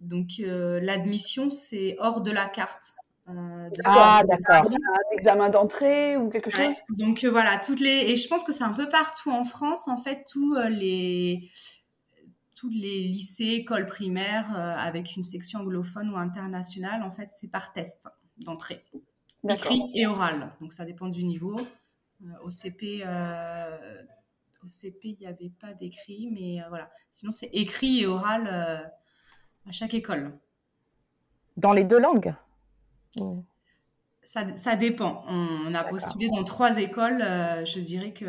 Donc, 0.00 0.40
euh, 0.40 0.80
l'admission, 0.80 1.50
c'est 1.50 1.96
hors 1.98 2.20
de 2.20 2.30
la 2.30 2.46
carte. 2.46 2.94
Euh, 3.28 3.68
ah, 3.84 4.22
d'accord. 4.28 4.70
Un 4.70 5.16
examen 5.16 5.48
d'entrée 5.48 6.16
ou 6.16 6.28
quelque 6.28 6.50
chose? 6.50 6.74
Donc, 6.90 7.24
voilà, 7.24 7.58
toutes 7.58 7.80
les... 7.80 8.10
Et 8.10 8.16
je 8.16 8.28
pense 8.28 8.44
que 8.44 8.52
c'est 8.52 8.64
un 8.64 8.72
peu 8.72 8.88
partout 8.88 9.30
en 9.30 9.44
France, 9.44 9.88
en 9.88 9.96
fait, 9.96 10.24
tous 10.30 10.56
les 10.68 11.50
tous 12.56 12.70
les 12.70 13.02
lycées, 13.02 13.44
écoles 13.44 13.86
primaires 13.86 14.56
euh, 14.56 14.74
avec 14.76 15.14
une 15.14 15.22
section 15.22 15.60
anglophone 15.60 16.10
ou 16.10 16.16
internationale, 16.16 17.02
en 17.02 17.12
fait, 17.12 17.28
c'est 17.28 17.48
par 17.48 17.72
test 17.72 18.08
d'entrée, 18.38 18.82
écrit 19.48 19.82
et 19.94 20.06
oral. 20.06 20.52
Donc 20.60 20.72
ça 20.72 20.84
dépend 20.84 21.08
du 21.08 21.22
niveau. 21.22 21.60
Euh, 22.22 22.26
au 22.42 22.50
CP, 22.50 23.02
euh, 23.04 24.02
au 24.64 24.68
CP, 24.68 25.08
il 25.08 25.18
n'y 25.20 25.26
avait 25.26 25.52
pas 25.60 25.74
d'écrit, 25.74 26.30
mais 26.32 26.62
voilà. 26.70 26.90
Sinon, 27.12 27.30
c'est 27.30 27.50
écrit 27.52 28.00
et 28.00 28.06
oral 28.06 28.90
à 29.66 29.72
chaque 29.72 29.94
école. 29.94 30.38
Dans 31.56 31.72
les 31.72 31.84
deux 31.84 31.98
langues 31.98 32.34
ça, 34.24 34.44
ça, 34.56 34.76
dépend. 34.76 35.24
On, 35.28 35.72
a 35.72 35.84
postulé 35.84 36.28
dans 36.28 36.44
trois 36.44 36.78
écoles. 36.78 37.20
je 37.20 37.80
dirais 37.80 38.12
que 38.12 38.26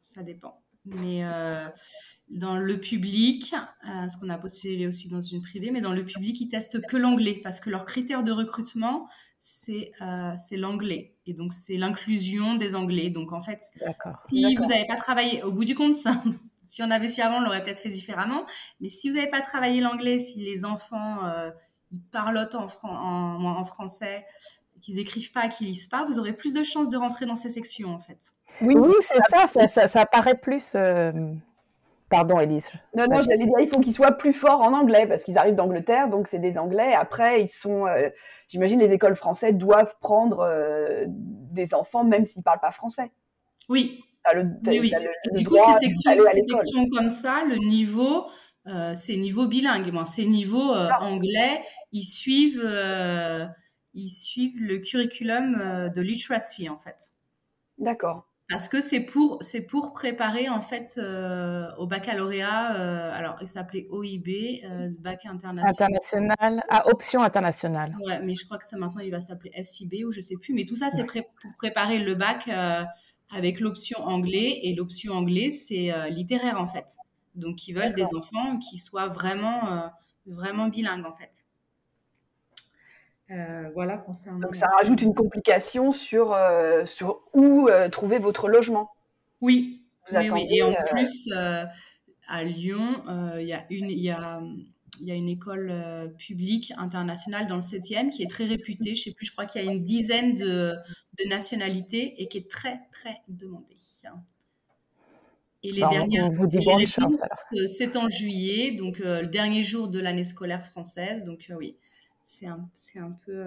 ça 0.00 0.22
dépend. 0.22 0.62
Mais 0.84 1.24
dans 2.28 2.56
le 2.56 2.80
public, 2.80 3.54
euh, 3.88 4.08
ce 4.08 4.16
qu'on 4.16 4.28
a 4.28 4.38
postulé 4.38 4.86
aussi 4.86 5.08
dans 5.08 5.20
une 5.20 5.42
privée, 5.42 5.70
mais 5.70 5.80
dans 5.80 5.92
le 5.92 6.04
public, 6.04 6.40
ils 6.40 6.48
testent 6.48 6.84
que 6.84 6.96
l'anglais 6.96 7.40
parce 7.42 7.60
que 7.60 7.70
leur 7.70 7.84
critère 7.84 8.24
de 8.24 8.32
recrutement, 8.32 9.08
c'est 9.38 9.92
euh, 10.00 10.34
l'anglais. 10.52 11.14
Et 11.26 11.34
donc, 11.34 11.52
c'est 11.52 11.76
l'inclusion 11.76 12.56
des 12.56 12.74
anglais. 12.74 13.10
Donc, 13.10 13.32
en 13.32 13.42
fait, 13.42 13.62
si 14.26 14.56
vous 14.56 14.66
n'avez 14.66 14.86
pas 14.86 14.96
travaillé, 14.96 15.42
au 15.44 15.52
bout 15.52 15.64
du 15.64 15.74
compte, 15.74 15.96
si 16.66 16.82
on 16.82 16.90
avait 16.90 17.08
su 17.08 17.20
avant, 17.20 17.38
on 17.38 17.40
l'aurait 17.40 17.62
peut-être 17.62 17.80
fait 17.80 17.90
différemment. 17.90 18.44
Mais 18.80 18.88
si 18.88 19.08
vous 19.08 19.16
n'avez 19.16 19.30
pas 19.30 19.40
travaillé 19.40 19.80
l'anglais, 19.80 20.18
si 20.18 20.40
les 20.40 20.64
enfants 20.64 21.24
euh, 21.26 21.50
ils 21.92 22.00
parlotent 22.10 22.54
en, 22.54 22.66
en, 22.82 23.44
en 23.44 23.64
français, 23.64 24.26
qu'ils 24.82 24.98
écrivent 24.98 25.32
pas, 25.32 25.48
qu'ils 25.48 25.68
lisent 25.68 25.88
pas, 25.88 26.04
vous 26.04 26.18
aurez 26.18 26.32
plus 26.32 26.52
de 26.52 26.62
chances 26.62 26.88
de 26.88 26.96
rentrer 26.96 27.26
dans 27.26 27.36
ces 27.36 27.50
sections, 27.50 27.94
en 27.94 27.98
fait. 27.98 28.18
Oui, 28.60 28.74
oui 28.76 28.94
c'est 29.00 29.20
ça, 29.28 29.46
ça, 29.46 29.68
ça, 29.68 29.88
ça, 29.88 30.06
paraît 30.06 30.36
plus 30.36 30.74
euh, 30.74 31.12
Pardon, 32.08 32.38
Elise. 32.38 32.70
Non, 32.94 33.06
non, 33.10 33.20
j'allais 33.22 33.46
dire, 33.46 33.58
il 33.58 33.68
faut 33.68 33.80
qu'ils 33.80 33.94
soient 33.94 34.12
plus 34.12 34.32
forts 34.32 34.60
en 34.60 34.72
anglais 34.72 35.06
parce 35.08 35.24
qu'ils 35.24 35.38
arrivent 35.38 35.56
d'Angleterre, 35.56 36.08
donc 36.08 36.28
c'est 36.28 36.38
des 36.38 36.56
Anglais. 36.56 36.94
Après, 36.94 37.42
ils 37.42 37.48
sont, 37.48 37.86
euh, 37.86 38.10
j'imagine, 38.48 38.78
les 38.78 38.92
écoles 38.92 39.16
françaises 39.16 39.54
doivent 39.54 39.96
prendre 40.00 40.40
euh, 40.40 41.04
des 41.08 41.74
enfants 41.74 42.04
même 42.04 42.24
s'ils 42.24 42.44
parlent 42.44 42.60
pas 42.60 42.70
français. 42.70 43.10
Oui. 43.68 44.04
Le, 44.34 44.42
oui, 44.66 44.80
oui. 44.80 44.92
du 45.32 45.46
coup, 45.46 45.56
ces 45.80 45.92
sections, 45.92 46.88
comme 46.88 47.10
ça, 47.10 47.44
le 47.44 47.56
niveau, 47.56 48.26
euh, 48.66 48.94
c'est 48.94 49.16
niveau 49.16 49.46
bilingue. 49.46 49.90
Bon, 49.92 50.04
c'est 50.04 50.24
niveau 50.24 50.72
ah. 50.72 51.02
anglais. 51.02 51.62
Ils 51.92 52.04
suivent, 52.04 52.64
ils 53.94 54.10
suivent 54.10 54.60
le 54.60 54.78
curriculum 54.78 55.90
de 55.94 56.00
literacy 56.00 56.68
en 56.68 56.78
fait. 56.78 57.10
D'accord. 57.78 58.26
Parce 58.48 58.68
que 58.68 58.80
c'est 58.80 59.00
pour, 59.00 59.38
c'est 59.40 59.62
pour 59.62 59.92
préparer 59.92 60.48
en 60.48 60.60
fait 60.60 60.94
euh, 60.98 61.66
au 61.78 61.86
baccalauréat. 61.88 62.76
Euh, 62.76 63.10
alors, 63.12 63.36
il 63.40 63.48
s'appelait 63.48 63.88
OIB, 63.90 64.28
euh, 64.64 64.90
bac 65.00 65.26
international. 65.26 65.90
International, 65.90 66.62
à 66.68 66.88
option 66.88 67.22
internationale. 67.22 67.96
Ouais, 68.06 68.20
mais 68.22 68.36
je 68.36 68.44
crois 68.44 68.58
que 68.58 68.64
ça 68.64 68.76
maintenant 68.76 69.00
il 69.00 69.10
va 69.10 69.20
s'appeler 69.20 69.50
SIB 69.64 70.04
ou 70.06 70.12
je 70.12 70.20
sais 70.20 70.36
plus. 70.36 70.54
Mais 70.54 70.64
tout 70.64 70.76
ça, 70.76 70.90
c'est 70.90 71.04
pour 71.04 71.50
préparer 71.58 71.98
le 71.98 72.14
bac 72.14 72.48
avec 73.30 73.60
l'option 73.60 73.98
anglais 74.00 74.60
et 74.62 74.74
l'option 74.74 75.12
anglais, 75.12 75.50
c'est 75.50 75.92
littéraire 76.10 76.60
en 76.60 76.68
fait. 76.68 76.96
Donc, 77.34 77.68
ils 77.68 77.74
veulent 77.74 77.94
des 77.94 78.14
enfants 78.14 78.58
qui 78.58 78.78
soient 78.78 79.08
vraiment, 79.08 79.90
vraiment 80.26 80.68
bilingues 80.68 81.06
en 81.06 81.14
fait. 81.14 81.46
Euh, 83.30 83.70
voilà, 83.74 83.98
concernant. 83.98 84.38
Donc 84.38 84.54
ça 84.54 84.68
rajoute 84.68 85.02
une 85.02 85.14
complication 85.14 85.90
sur, 85.90 86.32
euh, 86.32 86.86
sur 86.86 87.22
où 87.32 87.68
euh, 87.68 87.88
trouver 87.88 88.20
votre 88.20 88.48
logement. 88.48 88.90
Oui, 89.40 89.82
vous 90.08 90.16
attendez. 90.16 90.46
Et 90.52 90.62
en 90.62 90.74
plus, 90.88 91.28
à 91.32 92.44
Lyon, 92.44 93.02
il 93.38 93.46
y 93.46 93.52
a 93.52 93.66
une, 93.70 93.90
il 93.90 93.98
y 93.98 94.10
a, 94.10 94.40
il 95.00 95.06
y 95.06 95.10
a 95.10 95.14
une 95.14 95.28
école 95.28 96.14
publique 96.18 96.72
internationale 96.76 97.46
dans 97.46 97.56
le 97.56 97.60
7e 97.60 98.10
qui 98.10 98.22
est 98.22 98.30
très 98.30 98.46
réputée. 98.46 98.94
Je 98.94 99.04
sais 99.04 99.12
plus, 99.12 99.26
je 99.26 99.32
crois 99.32 99.46
qu'il 99.46 99.64
y 99.64 99.68
a 99.68 99.70
une 99.70 99.84
dizaine 99.84 100.34
de, 100.34 100.74
de, 101.18 101.28
nationalités 101.28 102.20
et 102.22 102.28
qui 102.28 102.38
est 102.38 102.50
très, 102.50 102.80
très 102.92 103.22
demandée. 103.28 103.76
Et 105.62 105.72
les 105.72 105.80
dernières 105.80 106.30
vous 106.30 106.46
dit 106.46 106.64
bonne 106.64 106.86
chance. 106.86 107.20
C'est 107.66 107.96
en 107.96 108.08
juillet, 108.08 108.72
donc 108.72 108.98
le 108.98 109.26
dernier 109.26 109.64
jour 109.64 109.88
de 109.88 109.98
l'année 109.98 110.24
scolaire 110.24 110.64
française. 110.66 111.24
Donc 111.24 111.50
oui, 111.56 111.76
c'est 112.24 112.46
un, 112.46 112.68
un, 112.96 113.10
peu, 113.24 113.44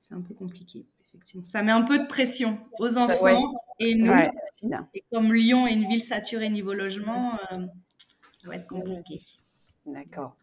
c'est 0.00 0.14
un 0.14 0.20
peu 0.20 0.34
compliqué. 0.34 0.86
Effectivement. 1.08 1.44
Ça 1.44 1.62
met 1.62 1.72
un 1.72 1.82
peu 1.82 1.98
de 1.98 2.06
pression 2.06 2.58
aux 2.78 2.98
enfants 2.98 3.54
et 3.78 3.94
nous. 3.94 4.12
Et 4.94 5.04
comme 5.12 5.32
Lyon 5.32 5.66
est 5.66 5.72
une 5.72 5.88
ville 5.88 6.02
saturée 6.02 6.48
niveau 6.48 6.74
logement, 6.74 7.38
ça 7.50 8.48
va 8.48 8.56
être 8.56 8.66
compliqué. 8.66 9.20
D'accord. 9.88 10.36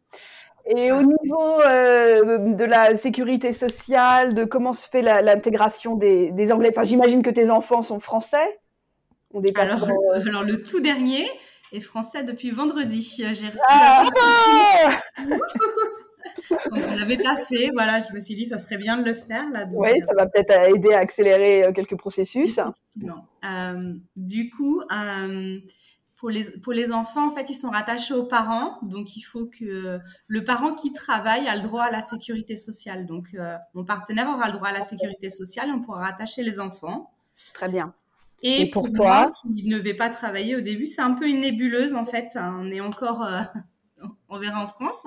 Et 0.66 0.92
au 0.92 1.04
niveau 1.04 1.62
euh, 1.62 2.54
de 2.56 2.64
la 2.64 2.96
sécurité 2.96 3.54
sociale, 3.54 4.34
de 4.34 4.46
comment 4.46 4.74
se 4.74 4.88
fait 4.90 5.04
l'intégration 5.04 5.96
des, 5.96 6.32
des, 6.32 6.52
Anglais? 6.52 6.72
Enfin, 6.76 6.86
J'imagine 6.86 7.22
que 7.22 7.30
tes 7.30 7.50
enfants 7.52 7.84
sont 7.84 8.00
français 8.00 8.60
on 9.36 9.42
alors, 9.56 9.84
euh, 9.84 10.22
alors, 10.28 10.44
le 10.44 10.64
tout 10.64 10.80
dernier 10.80 11.26
est 11.74 11.82
français 11.82 12.24
depuis 12.24 12.52
vendredi. 12.52 13.02
J'ai 13.18 13.48
reçu 13.48 13.58
ah 13.70 14.04
la... 15.18 15.26
on 16.72 16.76
ne 16.76 17.00
l'avait 17.00 17.18
pas 17.18 17.38
fait, 17.38 17.70
voilà, 17.74 18.02
je 18.02 18.14
me 18.14 18.22
suis 18.22 18.36
dit 18.36 18.46
ça 18.46 18.60
serait 18.60 18.78
bien 18.78 18.98
de 18.98 19.04
le 19.04 19.14
faire. 19.14 19.50
Là, 19.52 19.68
oui, 19.74 19.90
ça 20.08 20.14
va 20.16 20.28
peut-être 20.28 20.70
aider 20.70 20.94
à 20.94 21.00
accélérer 21.00 21.66
euh, 21.66 21.74
quelques 21.74 21.98
processus. 21.98 22.60
Euh, 23.44 23.94
du 24.16 24.50
coup, 24.52 24.82
pour 26.26 26.32
les, 26.32 26.50
pour 26.50 26.74
les 26.74 26.92
enfants, 26.92 27.28
en 27.28 27.30
fait, 27.30 27.52
ils 27.52 27.56
sont 27.56 27.70
rattachés 27.70 28.16
aux 28.16 28.24
parents. 28.24 28.80
Donc, 28.82 29.16
il 29.16 29.22
faut 29.22 29.46
que 29.46 30.00
le 30.26 30.44
parent 30.44 30.74
qui 30.74 30.92
travaille 30.92 31.48
a 31.48 31.56
le 31.56 31.62
droit 31.62 31.84
à 31.84 31.92
la 31.92 32.02
sécurité 32.02 32.58
sociale. 32.58 33.06
Donc, 33.06 33.36
euh, 33.36 33.56
mon 33.76 33.86
partenaire 33.86 34.28
aura 34.30 34.48
le 34.48 34.54
droit 34.54 34.70
à 34.70 34.72
la 34.72 34.82
sécurité 34.82 35.30
sociale 35.30 35.70
et 35.70 35.72
on 35.72 35.82
pourra 35.82 36.00
rattacher 36.00 36.42
les 36.42 36.60
enfants. 36.60 37.14
Très 37.54 37.70
bien. 37.70 37.94
Et, 38.42 38.72
pour, 38.72 38.92
toi 38.92 39.34
Il 39.56 39.70
ne 39.70 39.78
va 39.78 39.94
pas 39.94 40.10
travailler 40.10 40.56
au 40.56 40.62
début, 40.62 40.88
c'est 40.88 41.04
un 41.04 41.14
peu 41.14 41.30
une 41.30 41.42
nébuleuse 41.42 41.94
en 41.94 42.06
fait. 42.06 42.30
On 42.36 42.72
est 42.72 42.82
encore, 42.82 43.22
euh, 43.22 43.44
on 44.30 44.40
verra 44.40 44.64
en 44.64 44.68
France, 44.68 45.06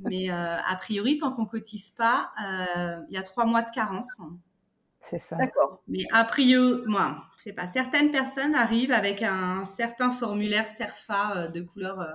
mais 0.00 0.30
euh, 0.30 0.56
a 0.58 0.76
priori, 0.76 1.16
tant 1.16 1.32
qu'on 1.32 1.46
cotise 1.46 1.92
pas, 1.92 2.30
il 3.08 3.14
y 3.14 3.16
a 3.16 3.22
trois 3.22 3.46
mois 3.46 3.62
de 3.62 3.70
carence. 3.70 4.20
C'est 5.02 5.18
ça. 5.18 5.36
D'accord. 5.36 5.82
Mais 5.88 6.04
a 6.12 6.22
priori, 6.22 6.82
moi, 6.86 7.16
je 7.36 7.42
sais 7.42 7.52
pas, 7.52 7.66
certaines 7.66 8.12
personnes 8.12 8.54
arrivent 8.54 8.92
avec 8.92 9.22
un 9.24 9.66
certain 9.66 10.12
formulaire 10.12 10.68
CERFA 10.68 11.36
euh, 11.36 11.48
de 11.48 11.60
couleur 11.60 12.00
euh, 12.00 12.12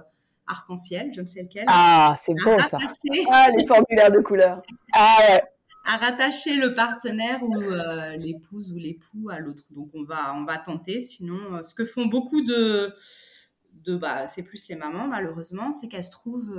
arc-en-ciel, 0.48 1.12
je 1.14 1.20
ne 1.20 1.28
sais 1.28 1.44
lequel. 1.44 1.66
Ah, 1.68 2.16
c'est 2.18 2.34
beau 2.42 2.58
ça. 2.60 2.78
Ah, 3.30 3.48
les 3.56 3.68
formulaires 3.68 4.10
de 4.10 4.22
couleur. 4.22 4.62
Ah 4.94 5.18
ouais. 5.30 5.44
À 5.84 5.98
rattacher 5.98 6.56
le 6.56 6.74
partenaire 6.74 7.44
ou 7.44 7.62
euh, 7.62 8.16
l'épouse 8.16 8.72
ou 8.72 8.78
l'époux 8.78 9.30
à 9.30 9.40
l'autre. 9.40 9.64
Donc 9.72 9.90
on 9.94 10.04
va, 10.04 10.34
on 10.36 10.46
va 10.46 10.58
tenter. 10.58 11.02
Sinon, 11.02 11.62
ce 11.64 11.76
que 11.76 11.86
font 11.86 12.06
beaucoup 12.06 12.42
de, 12.42 12.94
de 13.84 13.98
bah, 13.98 14.30
c'est 14.30 14.44
plus 14.44 14.68
les 14.70 14.76
mamans 14.76 15.08
malheureusement, 15.08 15.74
c'est 15.74 15.90
qu'elles 15.90 16.06
se 16.06 16.12
trouvent, 16.12 16.58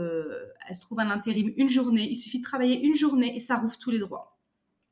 elles 0.69 0.77
se 0.77 0.83
trouvent 0.83 1.01
un 1.01 1.11
intérim 1.11 1.53
une 1.57 1.71
journée. 1.71 2.07
Il 2.11 2.17
suffit 2.17 2.39
de 2.39 2.45
travailler 2.45 2.85
une 2.87 2.97
journée 2.97 3.35
et 3.35 3.41
ça 3.41 3.57
rouvre 3.57 3.79
tous 3.79 3.91
les 3.91 3.99
droits 3.99 4.38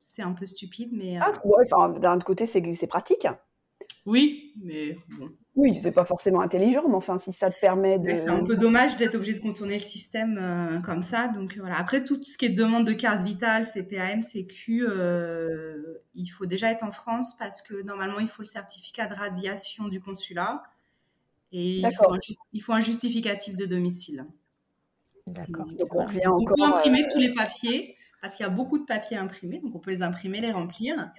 c'est 0.06 0.22
un 0.22 0.32
peu 0.32 0.46
stupide, 0.46 0.90
mais. 0.92 1.18
Ah, 1.20 1.32
euh, 1.44 1.48
ouais, 1.48 1.66
d'un 2.00 2.16
autre 2.16 2.24
côté, 2.24 2.46
c'est 2.46 2.86
pratique. 2.86 3.26
Oui, 4.06 4.52
mais 4.62 4.96
bon. 5.18 5.30
Oui, 5.56 5.72
c'est 5.82 5.90
pas 5.90 6.04
forcément 6.04 6.40
intelligent, 6.42 6.88
mais 6.88 6.94
enfin, 6.94 7.18
si 7.18 7.32
ça 7.32 7.50
te 7.50 7.58
permet 7.58 7.98
de. 7.98 8.14
C'est 8.14 8.28
un 8.28 8.44
peu 8.44 8.56
dommage 8.56 8.96
d'être 8.96 9.16
obligé 9.16 9.32
de 9.32 9.40
contourner 9.40 9.74
le 9.74 9.80
système 9.80 10.38
euh, 10.40 10.80
comme 10.80 11.02
ça. 11.02 11.26
Donc 11.28 11.56
voilà. 11.58 11.76
Après, 11.76 12.04
tout 12.04 12.22
ce 12.22 12.38
qui 12.38 12.44
est 12.44 12.50
demande 12.50 12.86
de 12.86 12.92
carte 12.92 13.24
vitale, 13.24 13.66
CPAM, 13.66 14.22
CQ, 14.22 14.86
euh, 14.86 16.04
il 16.14 16.28
faut 16.28 16.46
déjà 16.46 16.70
être 16.70 16.84
en 16.84 16.92
France 16.92 17.36
parce 17.36 17.60
que 17.60 17.82
normalement, 17.82 18.20
il 18.20 18.28
faut 18.28 18.42
le 18.42 18.46
certificat 18.46 19.06
de 19.06 19.14
radiation 19.14 19.88
du 19.88 20.00
consulat 20.00 20.62
et 21.50 21.78
il 21.78 21.94
faut, 21.94 22.12
un, 22.12 22.18
il 22.52 22.62
faut, 22.62 22.72
un, 22.74 22.80
justificatif 22.80 23.56
de 23.56 23.66
domicile. 23.66 24.24
D'accord. 25.26 25.66
Donc, 25.66 25.94
on, 25.94 26.06
on 26.32 26.44
peut 26.44 26.62
imprimer 26.62 27.06
tous 27.10 27.18
les 27.18 27.32
papiers 27.34 27.96
parce 28.26 28.34
qu'il 28.34 28.44
y 28.44 28.48
a 28.48 28.52
beaucoup 28.52 28.76
de 28.80 28.84
papiers 28.84 29.16
imprimés, 29.16 29.60
donc 29.60 29.72
on 29.76 29.78
peut 29.78 29.92
les 29.92 30.02
imprimer, 30.02 30.40
les 30.40 30.50
remplir. 30.50 31.12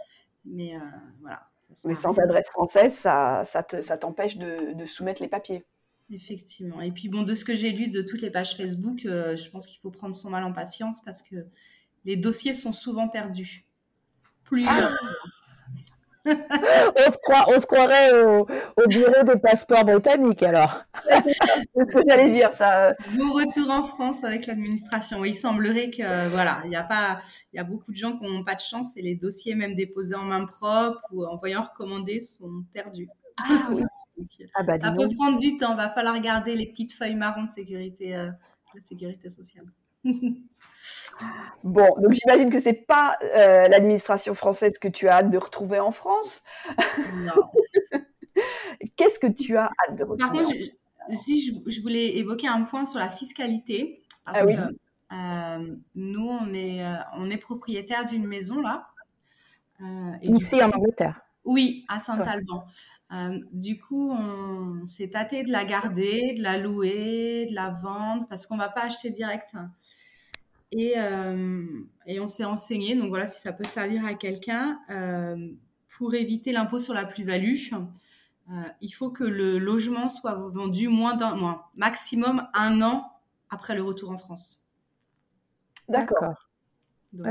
Mais 0.44 0.76
euh, 0.76 0.80
voilà. 1.22 1.48
Mais 1.86 1.96
sans 1.96 2.20
adresse 2.20 2.50
française, 2.50 2.94
ça, 2.96 3.44
ça, 3.46 3.64
t'empêche 3.64 4.36
de, 4.38 4.86
soumettre 4.86 5.22
les 5.22 5.30
papiers. 5.30 5.64
Effectivement. 6.12 6.82
Et 6.82 6.92
puis 6.92 7.08
bon, 7.08 7.24
de 7.24 7.34
ce 7.34 7.46
que 7.46 7.56
j'ai 7.56 7.72
lu 7.72 7.88
de 7.88 8.02
toutes 8.02 8.22
les 8.22 8.30
pages 8.30 8.58
Facebook, 8.58 9.06
euh, 9.06 9.38
je 9.38 9.50
pense 9.50 9.66
qu'il 9.66 9.80
faut 9.80 9.90
prendre 9.90 10.14
son 10.14 10.30
mal 10.30 10.44
en 10.44 10.52
patience 10.52 11.02
parce 11.02 11.22
que 11.22 11.48
les 12.04 12.18
dossiers 12.18 12.54
sont 12.54 12.74
souvent 12.74 13.08
perdus. 13.08 13.66
Plus. 14.44 14.66
Ah 14.68 14.90
on, 17.08 17.12
se 17.12 17.18
croit, 17.24 17.46
on 17.48 17.60
se 17.60 17.66
croirait 17.66 18.12
au, 18.12 18.46
bureau 18.88 19.24
des 19.24 19.40
passeports 19.40 19.86
britanniques 19.86 20.44
alors. 20.44 20.84
C'est 21.10 21.24
ce 21.76 21.86
que 21.86 22.00
j'allais 22.08 22.30
dire 22.30 22.54
ça. 22.54 22.94
Bon 23.16 23.32
retour 23.32 23.70
en 23.70 23.84
France 23.84 24.24
avec 24.24 24.46
l'administration. 24.46 25.24
Il 25.26 25.36
semblerait 25.36 25.90
que 25.90 26.28
voilà, 26.30 26.62
il 26.66 26.72
y 26.72 26.76
a 26.76 26.84
pas, 26.84 27.22
il 27.54 27.58
y 27.58 27.60
a 27.60 27.64
beaucoup 27.64 27.92
de 27.92 27.98
gens 27.98 28.18
qui 28.18 28.26
n'ont 28.26 28.44
pas 28.44 28.56
de 28.56 28.60
chance 28.60 28.96
et 28.98 29.02
les 29.02 29.16
dossiers 29.16 29.56
même 29.56 29.76
déposés 29.76 30.16
en 30.16 30.24
main 30.24 30.46
propre 30.46 31.02
ou 31.12 31.26
en 31.26 31.38
voyant 31.38 31.64
recommander 31.64 32.20
sont 32.20 32.64
perdus. 32.74 33.10
Ah, 33.42 33.70
oui. 33.72 33.84
ah 34.56 34.64
bah, 34.64 34.78
ça 34.78 34.92
peut 34.92 35.10
prendre 35.16 35.38
du 35.38 35.58
temps. 35.58 35.76
Va 35.76 35.90
falloir 35.90 36.20
garder 36.20 36.56
les 36.56 36.68
petites 36.68 36.94
feuilles 36.94 37.16
marron 37.16 37.44
de 37.44 37.50
sécurité, 37.50 38.16
euh, 38.16 38.30
la 38.74 38.82
sécurité 38.82 39.30
sociale. 39.30 39.66
Bon, 41.64 41.88
donc 42.00 42.14
j'imagine 42.14 42.50
que 42.50 42.60
c'est 42.60 42.74
pas 42.74 43.18
euh, 43.24 43.68
l'administration 43.68 44.34
française 44.36 44.78
que 44.80 44.88
tu 44.88 45.08
as 45.08 45.18
hâte 45.18 45.32
de 45.32 45.38
retrouver 45.38 45.80
en 45.80 45.92
France. 45.92 46.44
Non. 47.16 47.52
Qu'est-ce 48.96 49.20
que 49.20 49.28
tu 49.28 49.58
as 49.58 49.66
hâte 49.66 49.98
de 49.98 50.04
retrouver 50.04 50.20
Par 50.20 50.32
contre, 50.32 50.56
si 51.12 51.42
je, 51.66 51.82
voulais 51.82 52.18
évoquer 52.18 52.48
un 52.48 52.64
point 52.64 52.86
sur 52.86 53.00
la 53.00 53.10
fiscalité, 53.10 54.02
parce 54.26 54.42
ah 54.42 54.46
oui. 54.46 54.56
que 54.56 54.62
euh, 55.16 55.76
nous, 55.96 56.28
on 56.30 56.54
est, 56.54 56.86
euh, 56.86 56.96
on 57.16 57.30
est 57.30 57.38
propriétaire 57.38 58.06
d'une 58.06 58.28
maison 58.28 58.62
là. 58.62 58.88
Ici 60.22 60.64
en 60.64 60.72
Angleterre. 60.72 61.22
Oui, 61.46 61.86
à 61.88 62.00
Saint-Alban. 62.00 62.66
du 63.52 63.80
coup, 63.80 64.12
on 64.12 64.86
s'est 64.88 65.10
tâté 65.10 65.44
de 65.44 65.52
la 65.52 65.66
garder, 65.66 66.34
de 66.38 66.44
la 66.44 66.58
louer, 66.58 67.48
de 67.50 67.56
la 67.56 67.70
vendre, 67.70 68.26
parce 68.28 68.48
qu'on 68.48 68.56
ne 68.56 68.62
va 68.62 68.70
pas 68.70 68.84
acheter 68.84 69.12
direct. 69.12 69.56
Et, 70.72 70.96
euh, 70.98 71.66
et 72.06 72.20
on 72.20 72.28
s'est 72.28 72.44
enseigné, 72.44 72.96
donc 72.96 73.10
voilà, 73.10 73.28
si 73.28 73.42
ça 73.42 73.54
peut 73.54 73.64
servir 73.64 74.06
à 74.06 74.14
quelqu'un, 74.16 74.80
euh, 74.90 75.54
pour 75.98 76.14
éviter 76.14 76.52
l'impôt 76.52 76.80
sur 76.80 76.94
la 76.94 77.06
plus-value, 77.06 77.56
euh, 77.74 78.54
il 78.82 78.90
faut 78.90 79.10
que 79.10 79.24
le 79.24 79.58
logement 79.60 80.10
soit 80.10 80.36
vendu 80.36 80.90
moins 80.90 81.16
d'un 81.16 81.36
mois, 81.36 81.72
maximum 81.76 82.48
un 82.54 82.82
an 82.82 83.10
après 83.50 83.76
le 83.76 83.82
retour 83.82 84.12
en 84.12 84.18
France. 84.18 84.66
D'accord. 85.88 86.50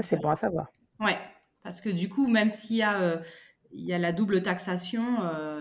c'est 0.01 0.21
bon 0.21 0.31
à 0.31 0.37
savoir. 0.37 0.69
Ouais, 0.99 1.19
parce 1.63 1.83
que 1.83 1.91
du 1.91 2.09
coup, 2.09 2.29
même 2.29 2.51
s'il 2.51 2.77
y 2.77 2.83
a 2.83 3.21
il 3.73 3.85
y 3.85 3.93
a 3.93 3.99
la 3.99 4.13
double 4.13 4.43
taxation, 4.43 5.19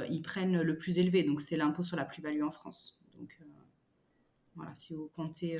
ils 0.10 0.22
prennent 0.22 0.62
le 0.62 0.78
plus 0.78 1.00
élevé, 1.00 1.24
donc 1.24 1.42
c'est 1.42 1.58
l'impôt 1.58 1.84
sur 1.84 1.98
la 1.98 2.06
plus-value 2.06 2.44
en 2.44 2.52
France. 2.52 2.98
Donc 3.18 3.38
voilà, 4.56 4.74
si 4.76 4.94
vous 4.94 5.12
comptez 5.14 5.60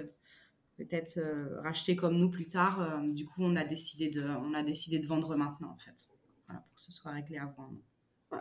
peut-être 0.78 1.18
euh, 1.18 1.62
racheter 1.62 1.96
comme 1.96 2.18
nous 2.18 2.30
plus 2.30 2.48
tard. 2.48 2.82
Euh, 2.82 3.14
du 3.14 3.26
coup, 3.26 3.40
on 3.40 3.56
a 3.56 3.64
décidé 3.64 4.10
de, 4.10 4.24
on 4.24 4.54
a 4.54 4.64
décidé 4.64 5.00
de 5.00 5.08
vendre 5.08 5.36
maintenant, 5.36 5.72
en 5.72 5.78
fait, 5.78 6.08
voilà, 6.48 6.62
pour 6.62 6.74
que 6.74 6.82
ce 6.82 6.92
soit 6.92 7.12
réglé 7.12 7.38
avant. 7.38 7.70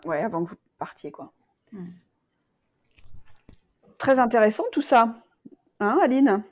Ouais, 0.04 0.22
avant 0.22 0.44
que 0.44 0.50
vous 0.50 0.56
partiez, 0.78 1.10
quoi. 1.10 1.32
Très 3.98 4.18
intéressant 4.18 4.64
tout 4.72 4.82
ça, 4.82 5.14
hein, 5.80 5.98
Aline? 6.02 6.42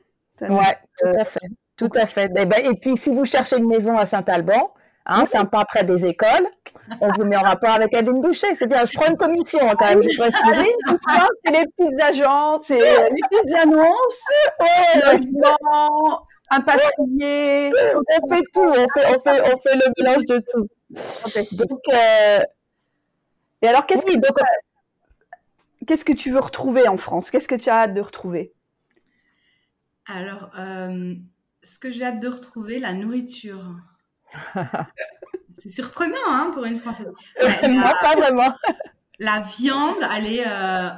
Ouais, 0.40 0.78
tout 0.98 1.18
à 1.18 1.24
fait, 1.24 1.48
tout 1.76 1.90
à 1.94 2.06
fait. 2.06 2.26
Et, 2.26 2.42
eh 2.42 2.46
ben, 2.46 2.64
et 2.64 2.74
puis, 2.74 2.96
si 2.96 3.10
vous 3.10 3.24
cherchez 3.24 3.58
une 3.58 3.66
maison 3.66 3.96
à 3.96 4.06
Saint-Alban, 4.06 4.74
Hein, 5.06 5.24
sympa 5.24 5.64
près 5.64 5.84
des 5.84 6.06
écoles. 6.06 6.48
On 7.00 7.08
vous 7.12 7.24
met 7.24 7.36
en 7.36 7.42
rapport 7.42 7.70
avec 7.70 7.94
Adeline 7.94 8.20
Boucher. 8.20 8.54
C'est 8.54 8.66
bien, 8.66 8.84
je 8.84 8.92
prends 8.92 9.10
une 9.10 9.16
commission 9.16 9.60
hein, 9.62 9.74
quand 9.78 9.86
même, 9.86 10.02
je 10.02 10.16
précise. 10.16 10.40
c'est 11.44 11.52
les 11.52 11.64
petites 11.76 12.02
agences, 12.02 12.64
c'est 12.66 12.78
les 12.78 13.20
petites 13.30 13.54
annonces, 13.60 14.22
logement, 14.96 16.26
un 16.50 16.60
papier. 16.60 17.72
On 17.96 18.34
fait 18.34 18.42
tout, 18.52 18.62
on 18.62 18.88
fait, 18.88 19.14
on 19.14 19.20
fait, 19.20 19.54
on 19.54 19.58
fait 19.58 19.74
le 19.74 19.92
mélange 19.98 20.24
de 20.26 20.42
tout. 20.52 20.68
Donc, 21.56 21.80
euh... 21.92 22.40
Et 23.62 23.68
alors, 23.68 23.86
qu'est-ce 23.86 24.04
que, 24.04 24.14
donc... 24.14 24.38
qu'est-ce 25.86 26.04
que 26.04 26.12
tu 26.12 26.30
veux 26.30 26.40
retrouver 26.40 26.88
en 26.88 26.96
France? 26.96 27.30
Qu'est-ce 27.30 27.48
que 27.48 27.54
tu 27.54 27.70
as 27.70 27.82
hâte 27.82 27.94
de 27.94 28.00
retrouver? 28.00 28.52
Alors, 30.06 30.50
euh, 30.58 31.14
ce 31.62 31.78
que 31.78 31.90
j'ai 31.90 32.04
hâte 32.04 32.20
de 32.20 32.28
retrouver, 32.28 32.78
la 32.78 32.92
nourriture. 32.92 33.76
C'est 35.62 35.68
surprenant 35.68 36.16
hein, 36.26 36.50
pour 36.52 36.64
une 36.64 36.80
Française. 36.80 37.12
Moi, 37.40 37.94
pas 38.00 38.16
vraiment. 38.16 38.52
la 39.20 39.38
viande, 39.40 40.02
aller 40.02 40.44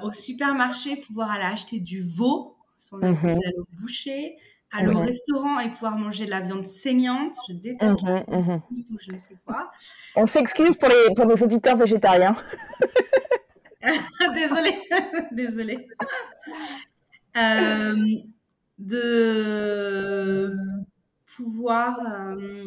au 0.02 0.10
supermarché, 0.10 0.96
pouvoir 0.96 1.30
aller 1.30 1.44
acheter 1.44 1.80
du 1.80 2.00
veau 2.00 2.56
sans 2.78 2.96
mmh 2.96 3.26
aller 3.26 3.58
au 3.58 3.66
boucher, 3.78 4.36
aller 4.72 4.88
au 4.88 5.00
restaurant 5.00 5.60
et 5.60 5.70
pouvoir 5.70 5.98
manger 5.98 6.24
de 6.24 6.30
la 6.30 6.40
viande 6.40 6.66
saignante. 6.66 7.34
Je 7.48 7.54
déteste 7.54 8.02
mmh 8.02 8.58
je 9.00 9.14
ne 9.14 9.20
sais 9.20 9.36
quoi. 9.44 9.70
On 10.16 10.24
s'excuse 10.24 10.76
pour, 10.76 10.88
les, 10.88 11.14
pour 11.14 11.26
nos 11.26 11.36
auditeurs 11.36 11.76
végétariens. 11.76 12.34
désolée, 14.34 14.82
désolée. 15.32 15.86
Euh, 17.36 17.96
de 18.78 20.56
pouvoir 21.36 21.98
euh, 22.00 22.66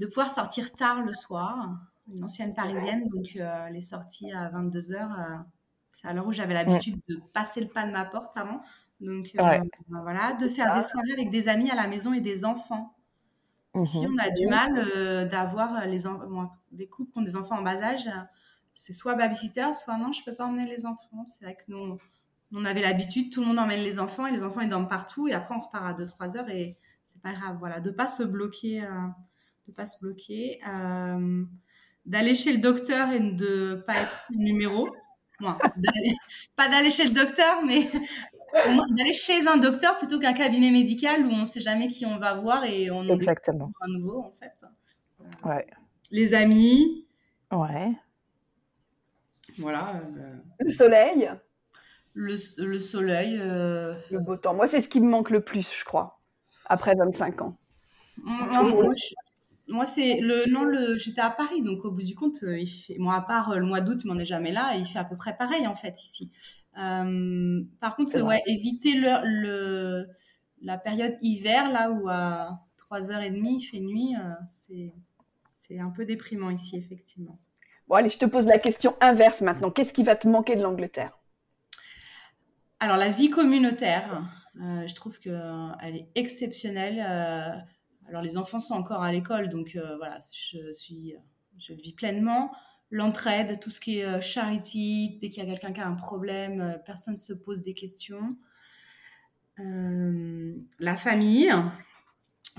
de 0.00 0.06
pouvoir 0.06 0.30
sortir 0.30 0.72
tard 0.72 1.02
le 1.02 1.12
soir. 1.12 1.78
Une 2.12 2.24
ancienne 2.24 2.54
parisienne, 2.54 3.08
donc 3.08 3.36
euh, 3.36 3.68
les 3.68 3.82
sorties 3.82 4.32
à 4.32 4.50
22h, 4.50 5.44
c'est 5.92 6.08
à 6.08 6.12
l'heure 6.12 6.26
où 6.26 6.32
j'avais 6.32 6.54
l'habitude 6.54 7.00
de 7.08 7.20
passer 7.32 7.60
le 7.60 7.68
pas 7.68 7.86
de 7.86 7.92
ma 7.92 8.04
porte 8.04 8.36
avant. 8.36 8.60
Donc 9.00 9.30
ben 9.36 9.62
voilà, 10.02 10.32
de 10.32 10.48
faire 10.48 10.74
des 10.74 10.82
soirées 10.82 11.12
avec 11.12 11.30
des 11.30 11.48
amis 11.48 11.70
à 11.70 11.76
la 11.76 11.86
maison 11.86 12.12
et 12.12 12.20
des 12.20 12.44
enfants. 12.44 12.96
Si 13.84 14.00
mmh 14.00 14.12
on 14.12 14.18
a 14.18 14.30
du 14.30 14.46
mal 14.48 15.28
d'avoir 15.28 15.86
les 15.86 16.02
des 16.72 16.88
couples 16.88 17.12
qui 17.12 17.18
ont 17.20 17.22
des 17.22 17.36
enfants 17.36 17.58
en 17.58 17.62
bas 17.62 17.80
âge, 17.80 18.08
c'est 18.74 18.92
soit 18.92 19.14
babysitter, 19.14 19.72
soit 19.72 19.96
non, 19.98 20.10
je 20.10 20.24
peux 20.24 20.34
pas 20.34 20.46
emmener 20.46 20.66
les 20.66 20.86
enfants. 20.86 21.24
C'est 21.26 21.44
vrai 21.44 21.54
que 21.54 21.64
nous, 21.68 21.98
on 22.52 22.64
avait 22.64 22.80
l'habitude, 22.80 23.32
tout 23.32 23.40
le 23.40 23.46
monde 23.46 23.58
emmène 23.58 23.82
les 23.82 23.98
enfants 23.98 24.26
et 24.26 24.32
les 24.32 24.42
enfants 24.42 24.60
ils 24.60 24.68
dorment 24.68 24.88
partout 24.88 25.28
et 25.28 25.32
après 25.32 25.54
on 25.54 25.58
repart 25.58 25.84
à 25.84 25.92
2-3 25.92 26.38
heures 26.38 26.48
et 26.48 26.76
c'est 27.04 27.22
pas 27.22 27.32
grave. 27.32 27.56
Voilà, 27.58 27.80
de 27.80 27.90
pas 27.90 28.08
se 28.08 28.22
bloquer, 28.22 28.82
euh, 28.82 28.88
de 29.70 29.74
pas 29.74 29.86
se 29.86 29.98
bloquer, 30.00 30.58
euh, 30.68 31.44
d'aller 32.04 32.34
chez 32.34 32.52
le 32.52 32.58
docteur 32.58 33.10
et 33.10 33.20
de 33.20 33.82
pas 33.86 33.94
être 33.94 34.26
numéro. 34.30 34.88
pas 36.56 36.68
d'aller 36.68 36.90
chez 36.90 37.04
le 37.04 37.10
docteur, 37.10 37.62
mais 37.64 37.88
d'aller 38.52 39.14
chez 39.14 39.46
un 39.46 39.56
docteur 39.56 39.96
plutôt 39.96 40.18
qu'un 40.18 40.34
cabinet 40.34 40.70
médical 40.70 41.24
où 41.24 41.30
on 41.30 41.46
sait 41.46 41.60
jamais 41.60 41.88
qui 41.88 42.04
on 42.04 42.18
va 42.18 42.34
voir 42.34 42.64
et 42.64 42.90
on 42.90 43.04
Exactement. 43.04 43.72
un 43.80 43.88
nouveau 43.98 44.18
en 44.20 44.32
fait. 44.32 44.52
Ouais. 45.44 45.66
Les 46.10 46.34
amis. 46.34 47.06
Ouais. 47.50 47.92
Voilà. 49.58 50.02
Euh, 50.16 50.36
le 50.58 50.70
soleil. 50.70 51.30
Le, 52.12 52.36
soleil. 52.36 53.38
Euh, 53.40 53.94
le 54.10 54.18
beau 54.18 54.36
temps. 54.36 54.54
Moi, 54.54 54.66
c'est 54.66 54.80
ce 54.80 54.88
qui 54.88 55.00
me 55.00 55.08
manque 55.08 55.30
le 55.30 55.40
plus, 55.40 55.66
je 55.78 55.84
crois, 55.84 56.20
après 56.66 56.94
25 56.94 57.42
ans. 57.42 57.56
Moi, 58.22 58.90
c'est 59.84 60.20
le 60.20 60.50
non 60.50 60.64
le 60.64 60.96
j'étais 60.96 61.20
à 61.20 61.30
Paris 61.30 61.62
donc 61.62 61.84
au 61.84 61.90
bout 61.90 62.02
du 62.02 62.14
compte 62.14 62.42
euh, 62.42 62.58
il 62.58 62.66
fait, 62.66 62.96
moi 62.98 63.14
à 63.14 63.20
part 63.20 63.58
le 63.58 63.66
mois 63.66 63.80
d'août 63.80 64.00
mais 64.04 64.12
on 64.12 64.14
n'est 64.14 64.24
jamais 64.24 64.52
là 64.52 64.74
il 64.76 64.86
fait 64.86 64.98
à 64.98 65.04
peu 65.04 65.16
près 65.16 65.36
pareil 65.36 65.66
en 65.66 65.74
fait 65.74 66.02
ici. 66.02 66.30
par 66.74 67.96
contre 67.96 68.20
ouais 68.20 68.42
éviter 68.46 68.94
le, 68.94 69.10
le, 69.24 70.08
la 70.62 70.78
période 70.78 71.16
hiver 71.22 71.70
là 71.70 71.90
où 71.90 72.08
à 72.08 72.60
3h30 72.78 73.34
il 73.34 73.60
fait 73.60 73.80
nuit 73.80 74.14
c'est 74.46 74.92
c'est 75.70 75.78
un 75.78 75.90
peu 75.90 76.04
déprimant 76.04 76.50
ici 76.50 76.76
effectivement. 76.76 77.38
Bon, 77.86 77.96
allez, 77.96 78.08
je 78.08 78.18
te 78.18 78.24
pose 78.24 78.46
la 78.46 78.58
question 78.58 78.94
inverse 79.00 79.40
maintenant. 79.40 79.70
Qu'est-ce 79.70 79.92
qui 79.92 80.02
va 80.02 80.14
te 80.14 80.28
manquer 80.28 80.54
de 80.54 80.62
l'Angleterre? 80.62 81.18
Alors, 82.78 82.96
la 82.96 83.10
vie 83.10 83.30
communautaire, 83.30 84.22
euh, 84.60 84.86
je 84.86 84.94
trouve 84.94 85.18
qu'elle 85.18 85.34
euh, 85.34 85.72
est 85.82 86.08
exceptionnelle. 86.14 87.64
Euh, 88.10 88.14
alors, 88.14 88.22
les 88.22 88.36
enfants 88.36 88.60
sont 88.60 88.74
encore 88.74 89.02
à 89.02 89.12
l'école, 89.12 89.48
donc 89.48 89.78
voilà, 89.98 90.18
je, 90.34 90.72
suis, 90.72 91.14
je 91.58 91.72
le 91.72 91.80
vis 91.80 91.92
pleinement. 91.92 92.52
L'entraide, 92.90 93.60
tout 93.60 93.70
ce 93.70 93.80
qui 93.80 93.98
est 93.98 94.20
charity, 94.20 95.18
dès 95.20 95.30
qu'il 95.30 95.42
y 95.44 95.46
a 95.46 95.48
quelqu'un 95.48 95.72
qui 95.72 95.80
a 95.80 95.86
un 95.86 95.94
problème, 95.94 96.80
personne 96.84 97.14
ne 97.14 97.18
se 97.18 97.32
pose 97.32 97.60
des 97.62 97.74
questions. 97.74 98.36
la 99.58 100.96
famille 100.96 101.52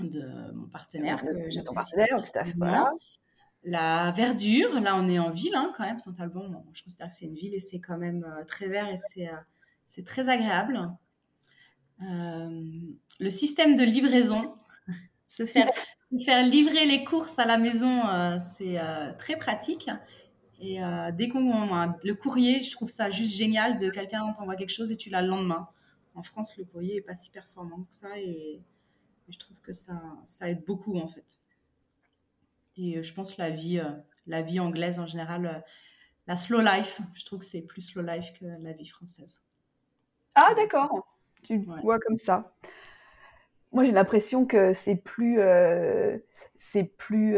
de 0.00 0.52
mon 0.54 0.66
partenaire 0.68 1.22
que 1.22 1.50
j'ai 1.50 1.62
partenaire, 1.62 2.08
tout 2.16 2.38
à 2.38 2.44
fait. 2.44 2.54
Voilà 2.56 2.92
la 3.64 4.12
verdure, 4.12 4.80
là 4.80 4.96
on 4.96 5.08
est 5.08 5.18
en 5.18 5.30
ville 5.30 5.54
hein, 5.54 5.72
quand 5.76 5.84
même, 5.84 5.98
Saint-Albon, 5.98 6.64
je 6.72 6.82
considère 6.82 7.08
que 7.08 7.14
c'est 7.14 7.26
une 7.26 7.34
ville 7.34 7.54
et 7.54 7.60
c'est 7.60 7.78
quand 7.78 7.98
même 7.98 8.24
euh, 8.24 8.44
très 8.44 8.68
vert 8.68 8.88
et 8.88 8.96
c'est 8.96 9.28
euh, 9.28 10.04
très 10.04 10.28
agréable. 10.28 10.90
Euh, 12.02 12.62
le 13.20 13.30
système 13.30 13.76
de 13.76 13.84
livraison, 13.84 14.52
se, 15.32 15.46
faire, 15.46 15.70
faire 16.24 16.42
livrer 16.42 16.84
les 16.86 17.04
courses 17.04 17.38
à 17.38 17.44
la 17.44 17.58
maison, 17.58 18.02
c'est 18.40 18.78
très 19.18 19.36
pratique. 19.36 19.88
Et 20.60 20.78
dès 21.14 21.28
qu'on 21.28 21.94
le 22.02 22.14
courrier, 22.14 22.60
je 22.60 22.70
trouve 22.70 22.88
ça 22.88 23.10
juste 23.10 23.34
génial 23.34 23.78
de 23.78 23.90
quelqu'un 23.90 24.32
t'envoie 24.32 24.56
quelque 24.56 24.74
chose 24.74 24.92
et 24.92 24.96
tu 24.96 25.10
l'as 25.10 25.22
le 25.22 25.28
lendemain. 25.28 25.68
En 26.14 26.22
France, 26.22 26.56
le 26.58 26.64
courrier 26.64 26.96
est 26.96 27.00
pas 27.00 27.14
si 27.14 27.30
performant 27.30 27.84
que 27.84 27.94
ça 27.94 28.18
et, 28.18 28.60
et 29.28 29.32
je 29.32 29.38
trouve 29.38 29.56
que 29.62 29.72
ça, 29.72 30.00
ça 30.26 30.48
aide 30.48 30.64
beaucoup 30.64 30.98
en 30.98 31.08
fait. 31.08 31.38
Et 32.76 32.98
euh, 32.98 33.02
je 33.02 33.12
pense 33.12 33.34
que 33.34 33.42
la 33.42 33.50
vie, 33.50 33.78
euh, 33.78 33.90
la 34.26 34.42
vie 34.42 34.60
anglaise 34.60 34.98
en 34.98 35.06
général, 35.06 35.46
euh, 35.46 35.60
la 36.26 36.36
slow 36.36 36.60
life, 36.60 37.00
je 37.14 37.24
trouve 37.24 37.40
que 37.40 37.44
c'est 37.44 37.62
plus 37.62 37.82
slow 37.82 38.02
life 38.02 38.32
que 38.38 38.44
la 38.44 38.72
vie 38.72 38.86
française. 38.86 39.42
Ah 40.34 40.54
d'accord, 40.56 41.06
tu 41.42 41.58
vois 41.58 41.98
comme 41.98 42.16
ça. 42.16 42.54
Moi 43.72 43.84
j'ai 43.84 43.92
l'impression 43.92 44.46
que 44.46 44.72
c'est 44.72 44.96
plus, 44.96 45.40
c'est 46.58 46.84
plus, 46.84 47.36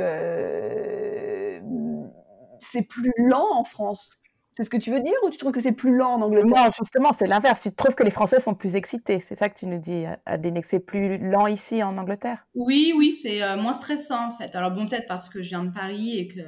c'est 2.61 2.83
plus 2.83 3.13
lent 3.19 3.47
en 3.53 3.65
France. 3.65 4.11
C'est 4.57 4.63
ce 4.63 4.71
que 4.71 4.77
tu 4.77 4.93
veux 4.93 5.01
dire 5.01 5.15
ou 5.25 5.31
tu 5.31 5.37
trouves 5.37 5.51
que 5.51 5.61
c'est 5.61 5.73
plus 5.73 5.97
lent 5.97 6.15
en 6.15 6.23
Angleterre? 6.23 6.65
Non, 6.67 6.71
justement, 6.71 7.13
c'est 7.13 7.27
l'inverse. 7.27 7.61
Tu 7.61 7.73
trouves 7.73 7.97
que 7.97 8.05
les 8.05 8.11
Français 8.11 8.39
sont 8.39 8.55
plus 8.55 8.77
excités. 8.77 9.19
C'est 9.19 9.35
ça 9.35 9.49
que 9.49 9.59
tu 9.59 9.67
nous 9.67 9.79
dis, 9.79 10.05
Adeline, 10.27 10.61
que 10.61 10.67
c'est 10.69 10.79
plus 10.79 11.19
lent 11.19 11.49
ici 11.49 11.83
en 11.83 11.99
Angleterre? 11.99 12.47
Oui, 12.55 12.95
oui, 12.97 13.13
c'est 13.13 13.43
euh, 13.43 13.57
moins 13.57 13.73
stressant 13.73 14.29
en 14.29 14.31
fait. 14.31 14.55
Alors 14.55 14.71
bon, 14.71 14.89
peut-être 14.89 15.09
parce 15.09 15.29
que 15.29 15.43
je 15.43 15.49
viens 15.49 15.65
de 15.65 15.73
Paris 15.73 16.19
et 16.19 16.29
que 16.29 16.41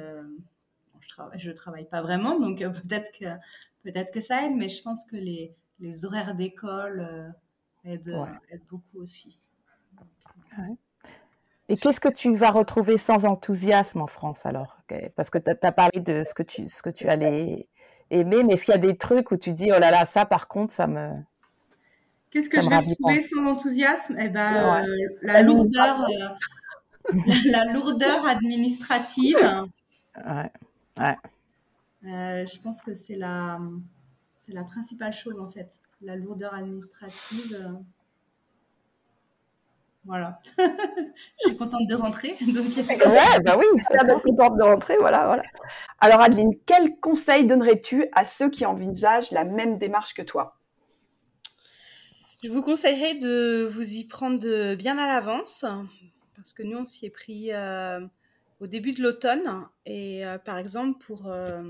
je 1.01 1.07
travaille, 1.09 1.37
je 1.39 1.51
travaille 1.51 1.89
pas 1.89 2.01
vraiment, 2.01 2.39
donc 2.39 2.61
euh, 2.61 2.69
peut-être 2.69 3.11
que, 3.11 3.25
peut-être 3.83 4.13
que 4.13 4.21
ça 4.21 4.45
aide, 4.45 4.53
mais 4.55 4.69
je 4.69 4.81
pense 4.81 5.03
que 5.03 5.17
les, 5.17 5.53
les 5.81 6.05
horaires 6.05 6.33
d'école 6.33 7.01
euh, 7.85 7.91
aident, 7.91 8.15
beaucoup 8.69 9.01
aussi. 9.01 9.37
Et 11.69 11.75
qu'est-ce 11.75 11.99
que 11.99 12.09
tu 12.09 12.33
vas 12.33 12.49
retrouver 12.49 12.97
sans 12.97 13.25
enthousiasme 13.25 14.01
en 14.01 14.07
France 14.07 14.45
alors? 14.45 14.77
Parce 15.15 15.29
que 15.29 15.37
tu 15.37 15.49
as, 15.49 15.71
parlé 15.71 15.99
de 15.99 16.23
ce 16.23 16.33
que 16.33 16.43
tu, 16.43 16.69
ce 16.69 16.81
que 16.81 16.89
tu 16.89 17.07
allais 17.07 17.67
aimer, 18.09 18.43
mais 18.43 18.53
est-ce 18.53 18.65
qu'il 18.65 18.73
y 18.73 18.77
a 18.77 18.79
des 18.79 18.95
trucs 18.97 19.31
où 19.31 19.37
tu 19.37 19.51
dis, 19.51 19.71
oh 19.71 19.79
là 19.79 19.91
là, 19.91 20.05
ça 20.05 20.25
par 20.25 20.47
contre, 20.47 20.71
ça 20.71 20.87
me... 20.87 21.11
Qu'est-ce 22.29 22.49
que 22.49 22.61
je 22.61 22.69
vais 22.69 22.95
trouver 22.95 23.21
sans 23.21 23.45
enthousiasme? 23.45 24.15
Eh 24.19 24.29
ben, 24.29 24.83
euh, 24.83 24.95
la, 25.21 25.41
lourdeur, 25.41 26.05
euh, 26.05 27.13
la, 27.45 27.65
lourdeur 27.65 28.25
administrative. 28.25 29.37
Ouais. 30.15 30.51
ouais. 30.97 31.17
Euh, 32.05 32.45
je 32.45 32.61
pense 32.61 32.81
que 32.81 32.93
c'est 32.93 33.15
la, 33.15 33.59
c'est 34.33 34.53
la 34.53 34.63
principale 34.63 35.13
chose 35.13 35.39
en 35.39 35.47
fait, 35.47 35.79
la 36.01 36.15
lourdeur 36.15 36.53
administrative. 36.53 37.77
Voilà. 40.07 40.39
je 40.57 41.47
suis 41.49 41.57
contente 41.57 41.85
de 41.85 41.95
rentrer. 41.95 42.35
Donc... 42.41 42.65
Ouais, 42.77 43.39
bah 43.43 43.57
oui, 43.59 43.65
je 43.77 44.19
suis 44.19 44.21
contente 44.21 44.57
de 44.57 44.63
rentrer. 44.63 44.95
Voilà, 44.97 45.27
voilà. 45.27 45.43
Alors, 45.99 46.21
Adeline, 46.21 46.53
quel 46.65 46.97
conseil 46.99 47.45
donnerais-tu 47.45 48.07
à 48.13 48.23
ceux 48.23 48.49
qui 48.49 48.65
envisagent 48.65 49.31
la 49.31 49.43
même 49.43 49.77
démarche 49.77 50.13
que 50.13 50.21
toi? 50.21 50.57
Je 52.43 52.49
vous 52.49 52.61
conseillerais 52.61 53.15
de 53.15 53.67
vous 53.69 53.95
y 53.95 54.05
prendre 54.05 54.75
bien 54.75 54.97
à 54.97 55.07
l'avance, 55.07 55.65
parce 56.35 56.53
que 56.53 56.63
nous, 56.63 56.77
on 56.77 56.85
s'y 56.85 57.05
est 57.05 57.09
pris 57.09 57.51
euh, 57.51 57.99
au 58.61 58.67
début 58.67 58.93
de 58.93 59.01
l'automne. 59.01 59.67
Et 59.85 60.25
euh, 60.25 60.37
par 60.37 60.57
exemple, 60.57 60.99
pour 61.03 61.27
euh, 61.27 61.63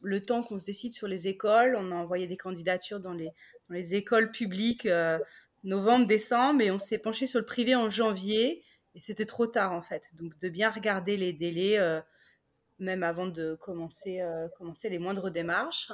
le 0.00 0.22
temps 0.22 0.42
qu'on 0.42 0.58
se 0.58 0.66
décide 0.66 0.92
sur 0.92 1.06
les 1.06 1.28
écoles, 1.28 1.76
on 1.78 1.92
a 1.92 1.94
envoyé 1.94 2.26
des 2.26 2.36
candidatures 2.36 2.98
dans 2.98 3.12
les, 3.12 3.30
dans 3.68 3.74
les 3.74 3.94
écoles 3.94 4.32
publiques 4.32 4.88
novembre, 5.64 6.06
décembre, 6.06 6.60
et 6.60 6.70
on 6.70 6.78
s'est 6.78 6.98
penché 6.98 7.26
sur 7.26 7.40
le 7.40 7.46
privé 7.46 7.74
en 7.74 7.88
janvier, 7.88 8.62
et 8.94 9.00
c'était 9.00 9.24
trop 9.24 9.46
tard 9.46 9.72
en 9.72 9.82
fait. 9.82 10.14
Donc 10.14 10.38
de 10.38 10.48
bien 10.48 10.70
regarder 10.70 11.16
les 11.16 11.32
délais, 11.32 11.78
euh, 11.78 12.00
même 12.78 13.02
avant 13.02 13.26
de 13.26 13.56
commencer, 13.56 14.20
euh, 14.20 14.48
les 14.84 14.98
moindres 14.98 15.30
démarches, 15.30 15.90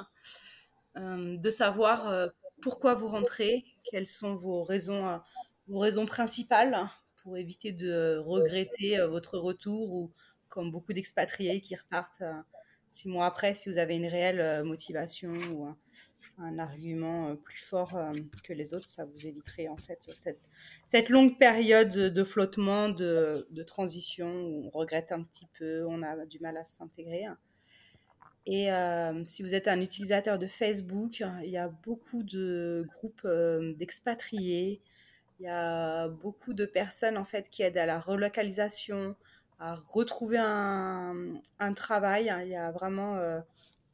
euh, 0.97 1.37
de 1.37 1.49
savoir 1.49 2.29
pourquoi 2.61 2.93
vous 2.93 3.07
rentrez, 3.07 3.63
quelles 3.83 4.07
sont 4.07 4.35
vos 4.35 4.63
raisons, 4.63 5.19
vos 5.67 5.79
raisons 5.79 6.05
principales 6.05 6.77
pour 7.23 7.37
éviter 7.37 7.71
de 7.71 8.17
regretter 8.17 8.99
votre 9.07 9.37
retour 9.37 9.93
ou 9.93 10.11
comme 10.49 10.69
beaucoup 10.71 10.91
d'expatriés 10.91 11.61
qui 11.61 11.75
repartent 11.75 12.23
six 12.89 13.07
mois 13.07 13.25
après 13.25 13.53
si 13.53 13.69
vous 13.69 13.77
avez 13.77 13.95
une 13.95 14.07
réelle 14.07 14.63
motivation 14.63 15.33
ou 15.53 15.73
un 16.37 16.59
argument 16.59 17.29
euh, 17.29 17.35
plus 17.35 17.59
fort 17.59 17.95
euh, 17.95 18.13
que 18.43 18.53
les 18.53 18.73
autres, 18.73 18.87
ça 18.87 19.05
vous 19.05 19.25
éviterait 19.25 19.67
en 19.67 19.77
fait 19.77 20.09
cette, 20.15 20.39
cette 20.85 21.09
longue 21.09 21.37
période 21.37 21.91
de 21.91 22.23
flottement, 22.23 22.89
de, 22.89 23.47
de, 23.51 23.63
transition 23.63 24.27
où 24.27 24.65
on 24.73 24.77
regrette 24.77 25.11
un 25.11 25.23
petit 25.23 25.47
peu, 25.57 25.85
on 25.87 26.01
a 26.03 26.25
du 26.25 26.39
mal 26.39 26.57
à 26.57 26.65
s'intégrer. 26.65 27.25
Et 28.45 28.71
euh, 28.71 29.23
si 29.25 29.43
vous 29.43 29.53
êtes 29.53 29.67
un 29.67 29.79
utilisateur 29.79 30.39
de 30.39 30.47
Facebook, 30.47 31.23
il 31.43 31.49
y 31.49 31.57
a 31.57 31.67
beaucoup 31.67 32.23
de 32.23 32.87
groupes 32.95 33.27
d'expatriés. 33.77 34.81
Il 35.39 35.45
y 35.45 35.49
a 35.49 36.07
beaucoup 36.07 36.53
de 36.53 36.65
personnes 36.65 37.17
en 37.17 37.23
fait 37.23 37.49
qui 37.49 37.61
aident 37.61 37.77
à 37.77 37.85
la 37.85 37.99
relocalisation, 37.99 39.15
à 39.59 39.75
retrouver 39.75 40.37
un, 40.39 41.35
un 41.59 41.73
travail. 41.73 42.33
Il 42.43 42.49
y 42.49 42.55
a 42.55 42.71
vraiment 42.71 43.19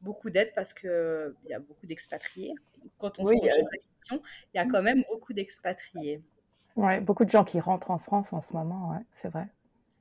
beaucoup 0.02 0.30
d'aide 0.30 0.54
parce 0.56 0.74
qu'il 0.74 1.34
y 1.50 1.54
a 1.54 1.60
beaucoup 1.60 1.86
d'expatriés. 1.88 2.54
Quand 2.98 3.20
on 3.20 3.26
Oui, 3.26 3.36
se 3.36 3.40
pose 3.40 3.58
la 3.72 3.78
question, 3.78 4.22
il 4.54 4.58
y 4.58 4.60
a 4.60 4.66
quand 4.66 4.82
même 4.82 5.04
beaucoup 5.10 5.34
d'expatriés. 5.34 6.22
Ouais, 6.76 7.02
beaucoup 7.02 7.26
de 7.26 7.32
gens 7.32 7.44
qui 7.44 7.60
rentrent 7.60 7.92
en 7.92 7.98
France 7.98 8.34
en 8.34 8.42
ce 8.42 8.54
moment, 8.54 8.92
ouais, 8.92 9.04
c'est 9.12 9.30
vrai. 9.30 9.48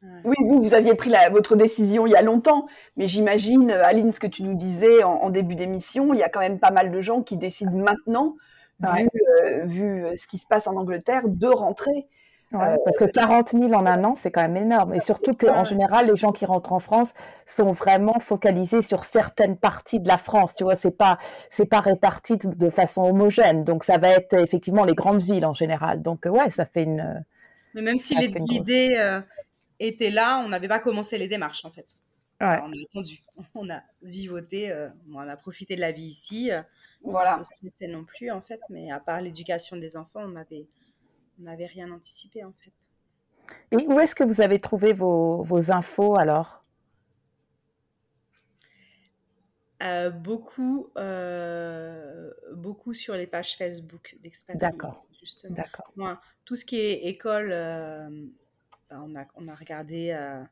Ouais. 0.02 0.22
Oui, 0.24 0.36
vous, 0.40 0.62
vous 0.62 0.74
aviez 0.74 0.94
pris 0.94 1.10
la- 1.10 1.30
votre 1.30 1.56
décision 1.56 2.06
il 2.06 2.12
y 2.12 2.16
a 2.16 2.22
longtemps, 2.22 2.66
mais 2.96 3.08
j'imagine, 3.08 3.70
euh, 3.70 3.84
Aline, 3.84 4.12
ce 4.12 4.20
que 4.20 4.26
tu 4.28 4.42
nous 4.42 4.54
disais 4.56 5.02
en, 5.04 5.12
en 5.14 5.30
début 5.30 5.54
d'émission, 5.56 6.14
il 6.14 6.20
y 6.20 6.24
a 6.24 6.28
quand 6.28 6.40
même 6.40 6.58
pas 6.60 6.70
mal 6.72 6.90
de 6.92 7.00
gens 7.02 7.22
qui 7.22 7.36
décident 7.38 7.72
maintenant, 7.76 8.36
euh, 8.84 9.64
vu 9.66 10.04
euh, 10.04 10.16
ce 10.16 10.26
qui 10.26 10.38
se 10.38 10.46
passe 10.46 10.66
en 10.66 10.76
Angleterre, 10.76 11.28
de 11.28 11.46
rentrer. 11.48 12.08
Ouais, 12.52 12.76
parce 12.84 12.96
que 12.96 13.04
40 13.04 13.50
000 13.50 13.72
en 13.72 13.86
un 13.86 14.04
an, 14.04 14.14
c'est 14.16 14.30
quand 14.30 14.42
même 14.42 14.56
énorme. 14.56 14.94
Et 14.94 15.00
surtout 15.00 15.34
qu'en 15.34 15.64
général, 15.64 16.06
les 16.06 16.16
gens 16.16 16.30
qui 16.30 16.46
rentrent 16.46 16.72
en 16.72 16.78
France 16.78 17.12
sont 17.44 17.72
vraiment 17.72 18.18
focalisés 18.20 18.82
sur 18.82 19.04
certaines 19.04 19.56
parties 19.56 19.98
de 19.98 20.06
la 20.06 20.16
France. 20.16 20.54
Tu 20.54 20.62
vois, 20.62 20.76
c'est 20.76 20.96
pas, 20.96 21.18
c'est 21.50 21.66
pas 21.66 21.80
réparti 21.80 22.36
de, 22.36 22.70
façon 22.70 23.02
homogène. 23.02 23.64
Donc, 23.64 23.82
ça 23.82 23.98
va 23.98 24.10
être 24.10 24.34
effectivement 24.34 24.84
les 24.84 24.94
grandes 24.94 25.22
villes 25.22 25.44
en 25.44 25.54
général. 25.54 26.02
Donc, 26.02 26.24
euh, 26.24 26.30
ouais, 26.30 26.48
ça 26.50 26.66
fait 26.66 26.84
une. 26.84 27.24
Mais 27.74 27.82
même 27.82 27.98
si 27.98 28.14
l'idée 28.14 28.94
euh, 28.96 29.20
était 29.80 30.10
là, 30.10 30.40
on 30.44 30.48
n'avait 30.48 30.68
pas 30.68 30.78
commencé 30.78 31.18
les 31.18 31.28
démarches 31.28 31.64
en 31.64 31.70
fait. 31.70 31.96
Ouais. 32.40 32.46
Alors, 32.48 32.66
on 32.68 32.72
a 32.72 32.82
attendu, 32.82 33.22
on 33.54 33.70
a 33.70 33.82
vivoté, 34.02 34.70
euh, 34.70 34.88
on 35.12 35.18
a 35.18 35.36
profité 35.36 35.74
de 35.74 35.80
la 35.80 35.92
vie 35.92 36.06
ici, 36.06 36.52
euh, 36.52 36.62
Voilà. 37.02 37.38
se 37.38 37.44
stresser 37.44 37.86
non 37.86 38.04
plus 38.04 38.30
en 38.30 38.42
fait, 38.42 38.60
mais 38.68 38.90
à 38.90 39.00
part 39.00 39.20
l'éducation 39.20 39.76
des 39.76 39.96
enfants, 39.96 40.20
on 40.24 40.28
n'avait 40.28 40.66
on 41.38 41.42
n'avait 41.42 41.66
rien 41.66 41.90
anticipé 41.92 42.44
en 42.44 42.52
fait. 42.52 42.72
Et 43.70 43.76
où 43.76 44.00
est-ce 44.00 44.14
que 44.14 44.24
vous 44.24 44.40
avez 44.40 44.58
trouvé 44.58 44.92
vos, 44.92 45.42
vos 45.42 45.70
infos 45.70 46.16
alors? 46.16 46.64
Euh, 49.82 50.10
beaucoup, 50.10 50.90
euh, 50.96 52.32
beaucoup 52.54 52.94
sur 52.94 53.14
les 53.14 53.26
pages 53.26 53.56
Facebook 53.56 54.16
d'expatriés. 54.22 54.58
D'accord. 54.58 55.06
Justement. 55.20 55.54
D'accord. 55.54 55.92
Moi, 55.96 56.20
tout 56.44 56.56
ce 56.56 56.64
qui 56.64 56.76
est 56.76 57.04
école, 57.06 57.50
euh, 57.52 58.08
ben, 58.88 59.04
on, 59.06 59.14
a, 59.16 59.26
on 59.34 59.48
a 59.48 59.54
regardé, 59.54 60.12
euh, 60.12 60.42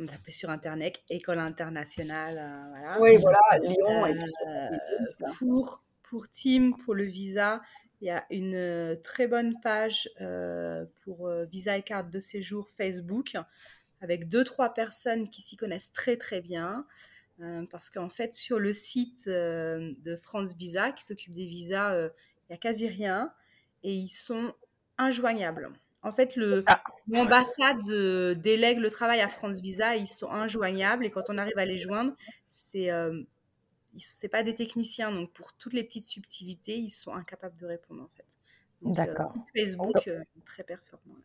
on 0.00 0.08
a 0.08 0.10
tapé 0.10 0.32
sur 0.32 0.50
Internet, 0.50 1.00
école 1.10 1.38
internationale, 1.38 2.38
euh, 2.38 2.68
voilà. 2.70 3.00
Oui, 3.00 3.16
voilà, 3.16 3.38
Lyon 3.62 4.06
et 4.06 4.14
puis 4.14 4.24
Euh, 4.48 4.68
pour, 5.38 5.82
pour 6.02 6.28
Team, 6.28 6.76
pour 6.76 6.94
le 6.94 7.04
visa, 7.04 7.60
il 8.00 8.06
y 8.06 8.10
a 8.10 8.24
une 8.30 8.54
euh, 8.54 8.96
très 8.96 9.26
bonne 9.26 9.60
page 9.60 10.08
euh, 10.20 10.84
pour 11.04 11.28
euh, 11.28 11.44
visa 11.44 11.76
et 11.76 11.82
carte 11.82 12.10
de 12.10 12.20
séjour 12.20 12.68
Facebook 12.70 13.36
avec 14.00 14.28
deux, 14.28 14.44
trois 14.44 14.72
personnes 14.72 15.28
qui 15.28 15.42
s'y 15.42 15.56
connaissent 15.56 15.92
très, 15.92 16.16
très 16.16 16.40
bien. 16.40 16.86
Euh, 17.40 17.64
parce 17.70 17.90
qu'en 17.90 18.08
fait, 18.08 18.34
sur 18.34 18.58
le 18.58 18.72
site 18.72 19.26
euh, 19.26 19.92
de 20.04 20.16
France 20.16 20.54
Visa, 20.56 20.92
qui 20.92 21.04
s'occupe 21.04 21.34
des 21.34 21.44
visas, 21.46 21.94
il 21.94 22.10
n'y 22.50 22.54
a 22.54 22.58
quasi 22.58 22.88
rien 22.88 23.32
et 23.82 23.94
ils 23.94 24.08
sont 24.08 24.54
injoignables. 24.98 25.70
En 26.02 26.12
fait, 26.12 26.38
Ah. 26.66 26.82
l'ambassade 27.08 28.38
délègue 28.38 28.78
le 28.78 28.90
travail 28.90 29.20
à 29.20 29.28
France 29.28 29.60
Visa, 29.60 29.96
ils 29.96 30.06
sont 30.06 30.30
injoignables 30.30 31.04
et 31.04 31.10
quand 31.10 31.24
on 31.28 31.36
arrive 31.36 31.58
à 31.58 31.66
les 31.66 31.78
joindre, 31.78 32.14
c'est 32.48 32.90
c'est 33.98 34.28
pas 34.28 34.42
des 34.42 34.54
techniciens, 34.54 35.12
donc 35.12 35.32
pour 35.32 35.52
toutes 35.54 35.72
les 35.72 35.84
petites 35.84 36.04
subtilités, 36.04 36.76
ils 36.78 36.90
sont 36.90 37.12
incapables 37.14 37.56
de 37.56 37.66
répondre 37.66 38.02
en 38.02 38.08
fait. 38.08 38.26
Euh, 38.84 38.90
D'accord. 38.92 39.32
Facebook, 39.56 40.08
euh, 40.08 40.22
très 40.46 40.64
performant. 40.64 41.16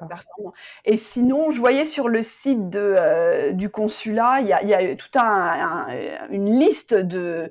D'accord. 0.00 0.52
Et 0.84 0.96
sinon, 0.96 1.50
je 1.50 1.58
voyais 1.58 1.84
sur 1.84 2.08
le 2.08 2.22
site 2.22 2.70
de, 2.70 2.78
euh, 2.78 3.52
du 3.52 3.68
consulat, 3.68 4.40
il 4.40 4.46
y 4.46 4.52
a, 4.52 4.62
il 4.62 4.68
y 4.68 4.74
a 4.74 4.96
tout 4.96 5.18
un, 5.18 5.88
un- 5.88 6.28
une 6.30 6.58
liste 6.58 6.94
de, 6.94 7.50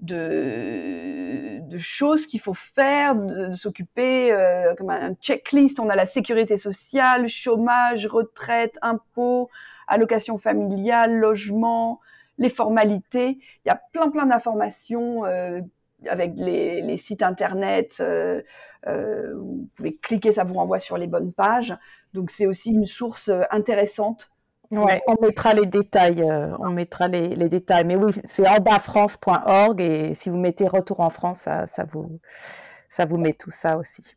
de, 0.00 1.60
de 1.62 1.78
choses 1.78 2.26
qu'il 2.26 2.40
faut 2.40 2.54
faire, 2.54 3.14
de, 3.16 3.46
de 3.48 3.54
s'occuper, 3.54 4.32
euh, 4.32 4.74
comme 4.76 4.90
un 4.90 5.14
checklist. 5.16 5.80
On 5.80 5.88
a 5.90 5.96
la 5.96 6.06
sécurité 6.06 6.58
sociale, 6.58 7.28
chômage, 7.28 8.06
retraite, 8.06 8.74
impôts, 8.82 9.50
allocation 9.88 10.38
familiale, 10.38 11.14
logement, 11.16 12.00
les 12.38 12.50
formalités. 12.50 13.38
Il 13.64 13.68
y 13.68 13.70
a 13.70 13.80
plein 13.92 14.10
plein 14.10 14.26
d'informations 14.26 15.24
euh, 15.24 15.60
avec 16.06 16.32
les, 16.36 16.80
les 16.82 16.96
sites 16.96 17.22
internet. 17.22 17.96
euh, 18.00 18.42
euh, 18.86 19.34
vous 19.36 19.68
pouvez 19.74 19.96
cliquer, 19.96 20.32
ça 20.32 20.44
vous 20.44 20.54
renvoie 20.54 20.78
sur 20.78 20.96
les 20.98 21.06
bonnes 21.06 21.32
pages. 21.32 21.76
Donc 22.14 22.30
c'est 22.30 22.46
aussi 22.46 22.70
une 22.70 22.86
source 22.86 23.30
intéressante. 23.50 24.30
Ouais, 24.70 25.00
on 25.06 25.14
mettra 25.22 25.54
les 25.54 25.66
détails. 25.66 26.22
on 26.58 26.70
mettra 26.70 27.08
les, 27.08 27.28
les 27.34 27.48
détails. 27.48 27.84
Mais 27.84 27.96
oui, 27.96 28.12
c'est 28.24 28.46
enbasfrance.org 28.46 29.80
et 29.80 30.14
si 30.14 30.28
vous 30.30 30.36
mettez 30.36 30.66
retour 30.68 31.00
en 31.00 31.10
France, 31.10 31.38
ça, 31.38 31.66
ça 31.66 31.84
vous, 31.84 32.20
ça 32.88 33.04
vous 33.06 33.16
met 33.16 33.32
tout 33.32 33.50
ça 33.50 33.78
aussi. 33.78 34.14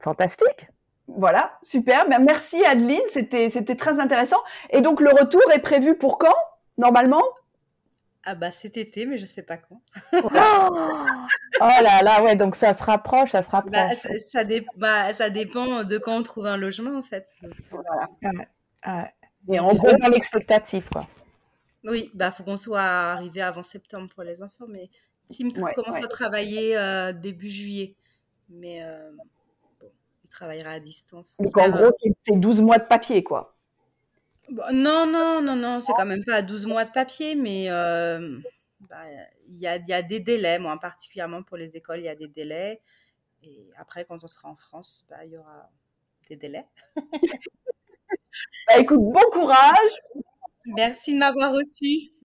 Fantastique. 0.00 0.68
Voilà, 1.08 1.58
super. 1.62 2.08
Ben, 2.08 2.18
merci 2.18 2.64
Adeline, 2.64 3.00
c'était 3.12 3.48
c'était 3.50 3.76
très 3.76 4.00
intéressant. 4.00 4.38
Et 4.70 4.80
donc 4.80 5.00
le 5.00 5.10
retour 5.10 5.40
est 5.52 5.60
prévu 5.60 5.96
pour 5.96 6.18
quand 6.18 6.34
normalement? 6.78 7.22
Ah 8.28 8.34
bah 8.34 8.50
cet 8.50 8.76
été, 8.76 9.06
mais 9.06 9.18
je 9.18 9.26
sais 9.26 9.42
pas 9.44 9.56
quand. 9.56 9.80
Oh, 10.12 10.28
oh 11.60 11.82
là 11.82 12.02
là, 12.02 12.22
ouais, 12.22 12.36
donc 12.36 12.56
ça 12.56 12.74
se 12.74 12.82
rapproche, 12.82 13.30
ça 13.30 13.42
se 13.42 13.50
rapproche. 13.50 13.72
Bah, 13.72 13.94
ça, 13.94 14.08
ça 14.18 14.44
dé- 14.44 14.66
bah, 14.76 15.14
ça 15.14 15.30
dépend 15.30 15.84
de 15.84 15.98
quand 15.98 16.16
on 16.16 16.22
trouve 16.22 16.46
un 16.46 16.56
logement 16.56 16.98
en 16.98 17.02
fait. 17.02 17.26
Donc, 17.42 17.52
Voilà. 17.70 18.08
Ouais. 18.86 19.12
Et 19.48 19.60
En 19.60 19.74
gros, 19.74 19.92
dans 19.92 20.08
l'expectative, 20.08 20.88
quoi. 20.92 21.06
oui, 21.84 22.10
bah 22.14 22.32
faut 22.32 22.42
qu'on 22.44 22.56
soit 22.56 22.80
arrivé 22.82 23.40
avant 23.42 23.62
septembre 23.62 24.08
pour 24.12 24.22
les 24.24 24.42
enfants, 24.42 24.66
mais 24.68 24.90
Tim 25.30 25.48
Ouais, 25.56 25.74
commence 25.74 25.98
ouais. 25.98 26.04
à 26.04 26.08
travailler 26.08 26.76
euh, 26.76 27.12
début 27.12 27.48
juillet, 27.48 27.94
mais 28.48 28.82
euh, 28.82 29.10
travaillera 30.36 30.70
à 30.72 30.80
distance. 30.80 31.36
donc 31.40 31.56
en 31.56 31.70
gros, 31.70 31.90
c'est 32.00 32.12
c'est 32.26 32.36
12 32.38 32.60
mois 32.60 32.78
de 32.78 32.84
papier 32.84 33.24
quoi. 33.24 33.56
Bon, 34.50 34.62
non, 34.72 35.06
non, 35.06 35.42
non, 35.42 35.56
non, 35.56 35.80
c'est 35.80 35.92
quand 35.94 36.06
même 36.06 36.24
pas 36.24 36.36
à 36.36 36.42
12 36.42 36.66
mois 36.66 36.84
de 36.84 36.92
papier, 36.92 37.34
mais 37.34 37.68
euh, 37.70 38.38
bah, 38.80 39.02
il 39.48 39.58
y 39.58 39.66
a, 39.66 39.76
il 39.76 39.88
y 39.88 39.92
a 39.92 40.02
des 40.02 40.20
délais, 40.20 40.58
moi 40.58 40.78
particulièrement 40.78 41.42
pour 41.42 41.56
les 41.56 41.76
écoles, 41.76 41.98
il 41.98 42.04
y 42.04 42.08
a 42.08 42.14
des 42.14 42.28
délais. 42.28 42.80
Et 43.42 43.70
après, 43.76 44.04
quand 44.04 44.22
on 44.22 44.28
sera 44.28 44.48
en 44.48 44.56
France, 44.56 45.04
bah, 45.08 45.24
il 45.24 45.32
y 45.32 45.36
aura 45.36 45.70
des 46.28 46.36
délais. 46.36 46.66
Bah, 48.68 48.80
écoute, 48.80 48.98
bon 48.98 49.30
courage. 49.32 49.92
Merci 50.66 51.14
de 51.14 51.20
m'avoir 51.20 51.52
reçu. 51.52 52.10